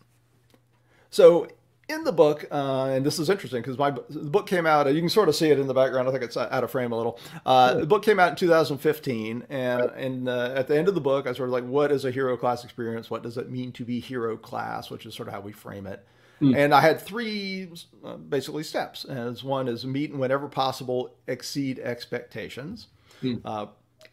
So, 1.10 1.48
in 1.90 2.04
the 2.04 2.12
book, 2.12 2.46
uh, 2.52 2.84
and 2.86 3.04
this 3.04 3.18
is 3.18 3.28
interesting 3.28 3.62
because 3.62 3.76
my 3.76 3.90
the 3.90 4.30
book 4.30 4.46
came 4.46 4.64
out. 4.64 4.92
You 4.92 5.00
can 5.00 5.08
sort 5.08 5.28
of 5.28 5.34
see 5.34 5.50
it 5.50 5.58
in 5.58 5.66
the 5.66 5.74
background. 5.74 6.08
I 6.08 6.12
think 6.12 6.22
it's 6.22 6.36
out 6.36 6.64
of 6.64 6.70
frame 6.70 6.92
a 6.92 6.96
little. 6.96 7.18
Uh, 7.44 7.74
the 7.74 7.86
book 7.86 8.04
came 8.04 8.20
out 8.20 8.30
in 8.30 8.36
2015, 8.36 9.46
and 9.50 9.82
and 9.82 10.28
uh, 10.28 10.52
at 10.54 10.68
the 10.68 10.78
end 10.78 10.86
of 10.86 10.94
the 10.94 11.00
book, 11.00 11.26
I 11.26 11.32
sort 11.32 11.48
of 11.48 11.52
like, 11.52 11.64
what 11.64 11.90
is 11.90 12.04
a 12.04 12.12
hero 12.12 12.36
class 12.36 12.62
experience? 12.64 13.10
What 13.10 13.24
does 13.24 13.36
it 13.36 13.50
mean 13.50 13.72
to 13.72 13.84
be 13.84 13.98
hero 13.98 14.36
class? 14.36 14.88
Which 14.88 15.04
is 15.04 15.14
sort 15.14 15.26
of 15.26 15.34
how 15.34 15.40
we 15.40 15.52
frame 15.52 15.86
it. 15.86 16.06
Mm. 16.40 16.56
And 16.56 16.74
I 16.74 16.80
had 16.80 17.00
three 17.00 17.68
uh, 18.04 18.16
basically 18.16 18.62
steps. 18.62 19.04
As 19.04 19.44
one 19.44 19.68
is 19.68 19.84
meet 19.84 20.10
and 20.10 20.18
whenever 20.18 20.48
possible 20.48 21.14
exceed 21.26 21.78
expectations. 21.78 22.86
Mm. 23.22 23.40
Uh, 23.44 23.66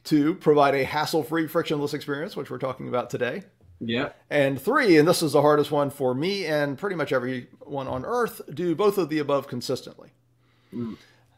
two, 0.03 0.35
provide 0.35 0.75
a 0.75 0.83
hassle-free, 0.83 1.47
frictionless 1.47 1.93
experience, 1.93 2.35
which 2.35 2.49
we're 2.49 2.57
talking 2.57 2.87
about 2.87 3.09
today. 3.09 3.43
Yeah. 3.79 4.09
And 4.29 4.59
three, 4.59 4.97
and 4.97 5.07
this 5.07 5.21
is 5.21 5.33
the 5.33 5.41
hardest 5.41 5.71
one 5.71 5.89
for 5.89 6.13
me 6.13 6.45
and 6.45 6.77
pretty 6.77 6.95
much 6.95 7.13
everyone 7.13 7.87
on 7.87 8.05
Earth, 8.05 8.41
do 8.53 8.75
both 8.75 8.97
of 8.97 9.09
the 9.09 9.19
above 9.19 9.47
consistently, 9.47 10.09
mm. 10.73 10.97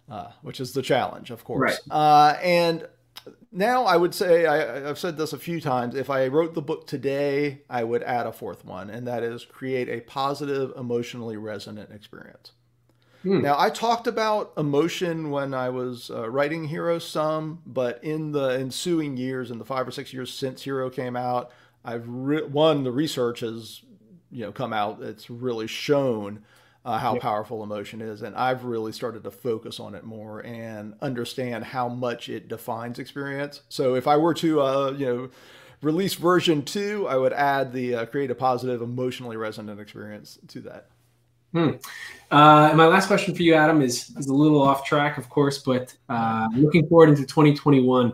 uh, 0.10 0.30
which 0.41 0.60
is 0.60 0.71
the 0.73 0.82
challenge, 0.82 1.32
of 1.32 1.43
course. 1.43 1.60
Right. 1.60 1.80
Uh, 1.91 2.38
and 2.41 2.88
now 3.51 3.83
I 3.85 3.97
would 3.97 4.13
say 4.13 4.45
I, 4.45 4.88
have 4.88 4.99
said 4.99 5.17
this 5.17 5.33
a 5.33 5.38
few 5.39 5.59
times. 5.59 5.95
If 5.95 6.09
I 6.09 6.27
wrote 6.27 6.53
the 6.53 6.62
book 6.62 6.85
today, 6.85 7.62
I 7.69 7.83
would 7.83 8.03
add 8.03 8.27
a 8.27 8.31
fourth 8.31 8.63
one, 8.63 8.89
and 8.89 9.07
that 9.07 9.23
is 9.23 9.45
create 9.45 9.89
a 9.89 10.01
positive, 10.01 10.71
emotionally 10.77 11.38
resonant 11.38 11.91
experience. 11.91 12.51
Hmm. 13.23 13.41
Now 13.41 13.59
I 13.59 13.69
talked 13.69 14.07
about 14.07 14.53
emotion 14.55 15.31
when 15.31 15.53
I 15.53 15.69
was 15.69 16.09
uh, 16.09 16.29
writing 16.29 16.65
Hero 16.65 16.99
some, 16.99 17.62
but 17.65 18.01
in 18.03 18.31
the 18.31 18.49
ensuing 18.49 19.17
years, 19.17 19.51
in 19.51 19.57
the 19.57 19.65
five 19.65 19.88
or 19.88 19.91
six 19.91 20.13
years 20.13 20.31
since 20.31 20.62
Hero 20.62 20.89
came 20.89 21.15
out, 21.15 21.51
I've 21.83 22.05
re- 22.07 22.43
one 22.43 22.83
the 22.83 22.91
research 22.91 23.41
has 23.41 23.81
you 24.31 24.45
know 24.45 24.51
come 24.51 24.73
out. 24.73 25.01
It's 25.01 25.29
really 25.29 25.67
shown 25.67 26.43
uh, 26.89 26.97
how 26.97 27.13
yep. 27.13 27.21
powerful 27.21 27.62
emotion 27.62 28.02
is. 28.02 28.23
And 28.23 28.36
I've 28.36 28.63
really 28.63 28.91
started 28.91 29.23
to 29.23 29.30
focus 29.30 29.80
on 29.80 29.93
it 29.93 30.04
more 30.04 30.43
and 30.43 30.95
understand 31.04 31.63
how 31.63 31.88
much 31.88 32.30
it 32.30 32.47
defines 32.47 32.97
experience. 32.97 33.62
So 33.69 33.93
if 33.93 34.08
I 34.08 34.17
were 34.17 34.34
to, 34.34 34.62
uh, 34.62 34.91
you 34.97 35.06
know, 35.06 35.30
release 35.84 36.15
version 36.15 36.63
two, 36.63 37.08
I 37.08 37.15
would 37.15 37.32
add 37.32 37.73
the 37.73 37.93
uh, 37.93 38.06
create 38.08 38.32
a 38.32 38.36
positive, 38.36 38.82
emotionally 38.82 39.38
resonant 39.38 39.80
experience 39.80 40.39
to 40.47 40.62
that. 40.62 40.88
Hmm. 41.54 41.69
Uh, 42.32 42.73
my 42.73 42.88
last 42.88 43.06
question 43.06 43.36
for 43.36 43.43
you, 43.43 43.54
Adam, 43.54 43.84
is, 43.84 44.10
is 44.17 44.25
a 44.25 44.34
little 44.34 44.60
off 44.60 44.84
track, 44.84 45.19
of 45.19 45.30
course, 45.30 45.60
but 45.60 45.95
uh, 46.10 46.47
looking 46.56 46.88
forward 46.88 47.10
into 47.10 47.21
2021, 47.23 48.13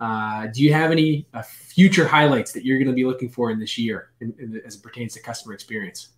uh, 0.00 0.46
do 0.46 0.62
you 0.62 0.72
have 0.72 0.90
any 0.90 1.26
uh, 1.34 1.42
future 1.42 2.08
highlights 2.08 2.52
that 2.52 2.64
you're 2.64 2.78
going 2.78 2.88
to 2.88 2.94
be 2.94 3.04
looking 3.04 3.28
for 3.28 3.50
in 3.50 3.58
this 3.58 3.76
year 3.76 4.12
in, 4.22 4.34
in, 4.38 4.62
as 4.64 4.76
it 4.76 4.82
pertains 4.82 5.12
to 5.12 5.20
customer 5.20 5.52
experience? 5.52 6.08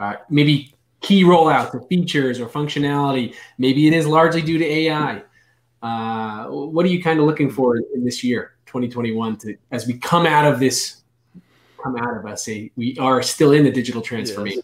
Uh, 0.00 0.14
maybe 0.28 0.74
key 1.02 1.24
rollouts 1.24 1.74
or 1.74 1.82
features 1.82 2.40
or 2.40 2.46
functionality. 2.46 3.34
Maybe 3.58 3.86
it 3.86 3.92
is 3.92 4.06
largely 4.06 4.40
due 4.40 4.58
to 4.58 4.64
AI. 4.64 5.22
Uh, 5.82 6.46
what 6.46 6.86
are 6.86 6.88
you 6.88 7.02
kind 7.02 7.18
of 7.18 7.26
looking 7.26 7.50
for 7.50 7.76
in 7.76 8.04
this 8.04 8.22
year, 8.22 8.54
2021, 8.66 9.36
to 9.38 9.56
as 9.72 9.86
we 9.86 9.94
come 9.94 10.26
out 10.26 10.50
of 10.50 10.60
this, 10.60 11.02
come 11.82 11.96
out 11.96 12.16
of 12.16 12.24
us, 12.24 12.44
say 12.44 12.70
we 12.76 12.96
are 12.98 13.20
still 13.22 13.52
in 13.52 13.64
the 13.64 13.70
digital 13.70 14.00
transformation. 14.00 14.62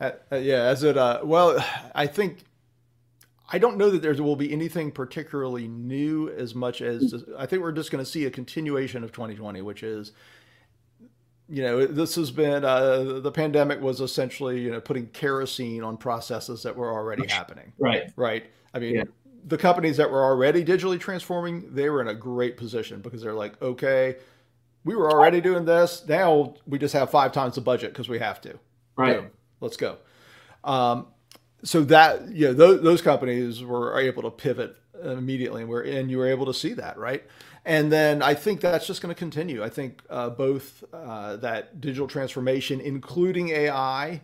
Yes. 0.00 0.12
Uh, 0.30 0.34
uh, 0.34 0.38
yeah, 0.38 0.62
as 0.62 0.84
it 0.84 0.96
uh, 0.96 1.20
well, 1.24 1.58
I 1.92 2.06
think 2.06 2.44
I 3.50 3.58
don't 3.58 3.78
know 3.78 3.90
that 3.90 4.00
there 4.00 4.14
will 4.22 4.36
be 4.36 4.52
anything 4.52 4.92
particularly 4.92 5.66
new 5.66 6.28
as 6.28 6.54
much 6.54 6.82
as 6.82 7.24
I 7.36 7.46
think 7.46 7.62
we're 7.62 7.72
just 7.72 7.90
going 7.90 8.04
to 8.04 8.08
see 8.08 8.26
a 8.26 8.30
continuation 8.30 9.02
of 9.02 9.10
2020, 9.10 9.60
which 9.62 9.82
is 9.82 10.12
you 11.48 11.62
know, 11.62 11.86
this 11.86 12.14
has 12.16 12.30
been 12.30 12.64
uh, 12.64 13.20
the 13.20 13.32
pandemic 13.32 13.80
was 13.80 14.00
essentially 14.00 14.60
you 14.60 14.70
know 14.70 14.80
putting 14.80 15.06
kerosene 15.08 15.82
on 15.82 15.96
processes 15.96 16.62
that 16.62 16.76
were 16.76 16.92
already 16.92 17.26
happening. 17.28 17.72
Right. 17.78 18.12
Right. 18.16 18.46
I 18.74 18.78
mean, 18.78 18.94
yeah. 18.96 19.04
the 19.44 19.56
companies 19.56 19.96
that 19.96 20.10
were 20.10 20.22
already 20.22 20.64
digitally 20.64 21.00
transforming, 21.00 21.74
they 21.74 21.88
were 21.88 22.02
in 22.02 22.08
a 22.08 22.14
great 22.14 22.56
position 22.56 23.00
because 23.00 23.22
they're 23.22 23.34
like, 23.34 23.60
okay, 23.62 24.16
we 24.84 24.94
were 24.94 25.10
already 25.10 25.40
doing 25.40 25.64
this. 25.64 26.04
Now 26.06 26.54
we 26.66 26.78
just 26.78 26.94
have 26.94 27.10
five 27.10 27.32
times 27.32 27.54
the 27.54 27.62
budget 27.62 27.92
because 27.92 28.08
we 28.08 28.18
have 28.18 28.40
to. 28.42 28.58
Right. 28.96 29.16
Boom, 29.16 29.30
let's 29.60 29.76
go. 29.76 29.98
Um, 30.64 31.06
so 31.62 31.82
that 31.84 32.28
you 32.30 32.48
know 32.48 32.52
those, 32.52 32.82
those 32.82 33.02
companies 33.02 33.62
were 33.62 33.98
able 33.98 34.22
to 34.22 34.30
pivot 34.30 34.76
immediately, 35.02 35.62
and 35.62 35.70
we're 35.70 35.82
and 35.82 36.10
you 36.10 36.18
were 36.18 36.28
able 36.28 36.46
to 36.46 36.54
see 36.54 36.74
that, 36.74 36.98
right? 36.98 37.24
And 37.68 37.92
then 37.92 38.22
I 38.22 38.32
think 38.32 38.62
that's 38.62 38.86
just 38.86 39.02
going 39.02 39.14
to 39.14 39.18
continue. 39.18 39.62
I 39.62 39.68
think 39.68 40.00
uh, 40.08 40.30
both 40.30 40.82
uh, 40.90 41.36
that 41.36 41.82
digital 41.82 42.08
transformation, 42.08 42.80
including 42.80 43.50
AI, 43.50 44.22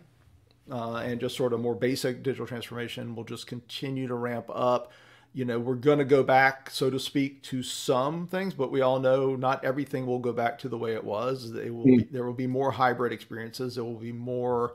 uh, 0.71 0.95
and 0.95 1.21
just 1.21 1.37
sort 1.37 1.53
of 1.53 1.59
more 1.59 1.75
basic 1.75 2.23
digital 2.23 2.47
transformation, 2.47 3.15
will 3.15 3.23
just 3.23 3.45
continue 3.45 4.07
to 4.07 4.15
ramp 4.15 4.47
up. 4.51 4.91
You 5.31 5.45
know, 5.45 5.59
we're 5.59 5.75
going 5.75 5.99
to 5.99 6.05
go 6.05 6.23
back, 6.23 6.71
so 6.71 6.89
to 6.89 6.99
speak, 6.99 7.43
to 7.43 7.61
some 7.61 8.25
things, 8.25 8.55
but 8.55 8.71
we 8.71 8.81
all 8.81 8.99
know 8.99 9.35
not 9.35 9.63
everything 9.63 10.07
will 10.07 10.17
go 10.17 10.33
back 10.33 10.57
to 10.59 10.69
the 10.69 10.77
way 10.79 10.95
it 10.95 11.03
was. 11.03 11.51
Will 11.53 11.83
be, 11.83 12.07
there 12.09 12.25
will 12.25 12.33
be 12.33 12.47
more 12.47 12.71
hybrid 12.71 13.13
experiences. 13.13 13.75
There 13.75 13.83
will 13.83 13.99
be 13.99 14.11
more 14.11 14.73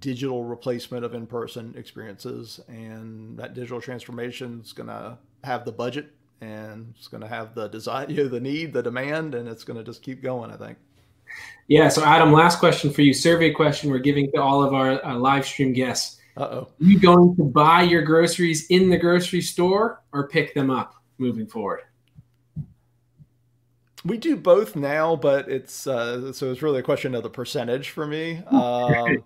digital 0.00 0.42
replacement 0.42 1.04
of 1.04 1.14
in-person 1.14 1.74
experiences, 1.76 2.58
and 2.66 3.38
that 3.38 3.54
digital 3.54 3.80
transformation 3.80 4.62
is 4.64 4.72
going 4.72 4.88
to 4.88 5.16
have 5.44 5.64
the 5.64 5.70
budget 5.70 6.12
and 6.40 6.94
it's 6.96 7.08
going 7.08 7.22
to 7.22 7.28
have 7.28 7.54
the 7.54 7.68
desire, 7.68 8.06
you 8.08 8.16
know, 8.24 8.28
the 8.28 8.40
need, 8.40 8.72
the 8.72 8.82
demand, 8.82 9.34
and 9.34 9.48
it's 9.48 9.64
going 9.64 9.78
to 9.78 9.84
just 9.84 10.02
keep 10.02 10.22
going. 10.22 10.50
I 10.50 10.56
think. 10.56 10.78
Yeah. 11.68 11.88
So, 11.88 12.04
Adam, 12.04 12.32
last 12.32 12.58
question 12.58 12.92
for 12.92 13.02
you. 13.02 13.14
Survey 13.14 13.50
question 13.50 13.90
we're 13.90 13.98
giving 13.98 14.30
to 14.32 14.42
all 14.42 14.62
of 14.62 14.74
our 14.74 15.04
uh, 15.04 15.16
live 15.16 15.46
stream 15.46 15.72
guests. 15.72 16.20
Uh 16.36 16.48
oh. 16.50 16.68
Are 16.80 16.84
you 16.84 16.98
going 16.98 17.36
to 17.36 17.44
buy 17.44 17.82
your 17.82 18.02
groceries 18.02 18.66
in 18.68 18.88
the 18.88 18.96
grocery 18.96 19.42
store 19.42 20.02
or 20.12 20.28
pick 20.28 20.54
them 20.54 20.70
up 20.70 20.94
moving 21.18 21.46
forward? 21.46 21.82
We 24.04 24.16
do 24.16 24.36
both 24.36 24.76
now, 24.76 25.16
but 25.16 25.48
it's 25.48 25.86
uh, 25.86 26.32
so 26.32 26.50
it's 26.50 26.62
really 26.62 26.80
a 26.80 26.82
question 26.82 27.14
of 27.14 27.22
the 27.22 27.30
percentage 27.30 27.90
for 27.90 28.06
me. 28.06 28.42
Um, 28.50 29.24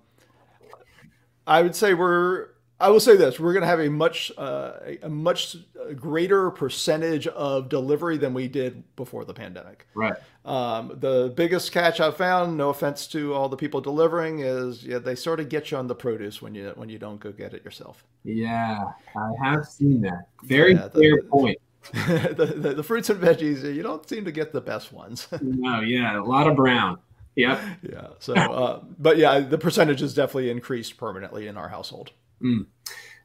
I 1.46 1.60
would 1.60 1.76
say 1.76 1.92
we're 1.92 2.48
I 2.80 2.90
will 2.90 3.00
say 3.00 3.16
this: 3.16 3.38
we're 3.38 3.52
going 3.52 3.62
to 3.62 3.68
have 3.68 3.80
a 3.80 3.88
much 3.88 4.32
uh, 4.36 4.72
a 5.02 5.08
much 5.08 5.56
greater 5.94 6.50
percentage 6.50 7.26
of 7.28 7.68
delivery 7.68 8.16
than 8.16 8.34
we 8.34 8.48
did 8.48 8.82
before 8.96 9.24
the 9.24 9.34
pandemic. 9.34 9.86
Right. 9.94 10.14
Um, 10.44 10.92
the 11.00 11.32
biggest 11.34 11.72
catch 11.72 12.00
I've 12.00 12.16
found, 12.16 12.56
no 12.56 12.70
offense 12.70 13.06
to 13.08 13.32
all 13.32 13.48
the 13.48 13.56
people 13.56 13.80
delivering, 13.80 14.40
is 14.40 14.84
yeah, 14.84 14.98
they 14.98 15.14
sort 15.14 15.40
of 15.40 15.48
get 15.48 15.70
you 15.70 15.78
on 15.78 15.86
the 15.86 15.94
produce 15.94 16.42
when 16.42 16.54
you 16.54 16.72
when 16.74 16.88
you 16.88 16.98
don't 16.98 17.20
go 17.20 17.30
get 17.30 17.54
it 17.54 17.64
yourself. 17.64 18.04
Yeah, 18.24 18.82
I 19.16 19.30
have 19.42 19.66
seen 19.66 20.00
that. 20.02 20.26
Very 20.42 20.74
yeah, 20.74 20.88
fair 20.88 21.22
point. 21.30 21.58
the, 21.92 22.54
the, 22.56 22.74
the, 22.74 22.82
fruits 22.82 23.10
and 23.10 23.20
veggies, 23.20 23.62
you 23.62 23.82
don't 23.82 24.08
seem 24.08 24.24
to 24.24 24.32
get 24.32 24.52
the 24.52 24.60
best 24.60 24.90
ones. 24.90 25.28
no, 25.42 25.80
yeah, 25.80 26.18
a 26.18 26.24
lot 26.24 26.48
of 26.48 26.56
brown. 26.56 26.98
Yep. 27.36 27.60
Yeah. 27.82 28.06
So, 28.20 28.34
uh, 28.34 28.80
but 28.98 29.18
yeah, 29.18 29.40
the 29.40 29.58
percentage 29.58 30.00
has 30.00 30.14
definitely 30.14 30.50
increased 30.50 30.96
permanently 30.96 31.46
in 31.46 31.58
our 31.58 31.68
household. 31.68 32.12
Mm. 32.42 32.66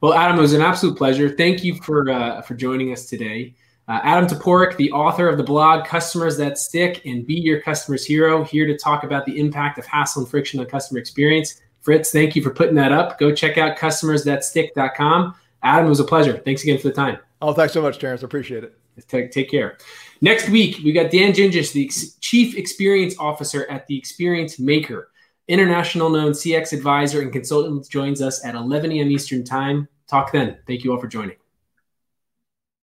Well, 0.02 0.14
Adam, 0.14 0.38
it 0.38 0.42
was 0.42 0.54
an 0.54 0.62
absolute 0.62 0.98
pleasure. 0.98 1.30
Thank 1.30 1.64
you 1.64 1.76
for 1.76 2.10
uh, 2.10 2.42
for 2.42 2.56
joining 2.56 2.94
us 2.94 3.06
today. 3.06 3.56
Uh, 3.90 4.00
Adam 4.04 4.28
Toporek, 4.28 4.78
the 4.78 4.92
author 4.92 5.28
of 5.28 5.38
the 5.38 5.44
blog 5.44 5.84
Customers 5.86 6.38
That 6.38 6.60
Stick 6.60 7.02
and 7.06 7.26
Be 7.26 7.34
Your 7.34 7.60
Customer's 7.60 8.06
Hero, 8.06 8.44
here 8.44 8.68
to 8.68 8.78
talk 8.78 9.04
about 9.04 9.26
the 9.26 9.40
impact 9.40 9.80
of 9.80 9.86
hassle 9.88 10.22
and 10.22 10.30
friction 10.30 10.60
on 10.60 10.68
customer 10.68 11.00
experience. 11.00 11.60
Fritz, 11.82 12.12
thank 12.12 12.36
you 12.36 12.44
for 12.44 12.52
putting 12.52 12.76
that 12.76 12.92
up. 12.92 13.18
Go 13.18 13.34
check 13.34 13.58
out 13.58 13.78
customersthatstick.com. 13.78 15.34
Adam, 15.64 15.86
it 15.88 15.90
was 15.90 16.00
a 16.00 16.04
pleasure. 16.04 16.38
Thanks 16.38 16.62
again 16.62 16.78
for 16.78 16.90
the 16.90 16.94
time. 16.94 17.18
Oh, 17.42 17.52
thanks 17.52 17.74
so 17.74 17.82
much, 17.82 17.98
Terrence. 17.98 18.22
I 18.22 18.26
Appreciate 18.26 18.64
it. 18.64 18.78
Take, 19.08 19.32
take 19.32 19.50
care. 19.50 19.78
Next 20.22 20.50
week, 20.50 20.82
we 20.84 20.92
got 20.92 21.10
Dan 21.10 21.32
Gingiss, 21.32 21.72
the 21.72 21.86
ex- 21.86 22.16
Chief 22.16 22.58
Experience 22.58 23.16
Officer 23.18 23.66
at 23.72 23.88
the 23.88 23.98
Experience 23.98 24.60
Maker. 24.60 25.10
International 25.50 26.12
known 26.12 26.34
CX 26.34 26.74
advisor 26.74 27.22
and 27.22 27.34
consultant 27.34 27.90
joins 27.90 28.22
us 28.22 28.46
at 28.46 28.54
11 28.54 28.92
a.m. 28.92 29.10
Eastern 29.10 29.44
Time. 29.44 29.88
Talk 30.08 30.32
then. 30.32 30.60
Thank 30.68 30.84
you 30.84 30.92
all 30.92 31.00
for 31.00 31.08
joining. 31.08 31.38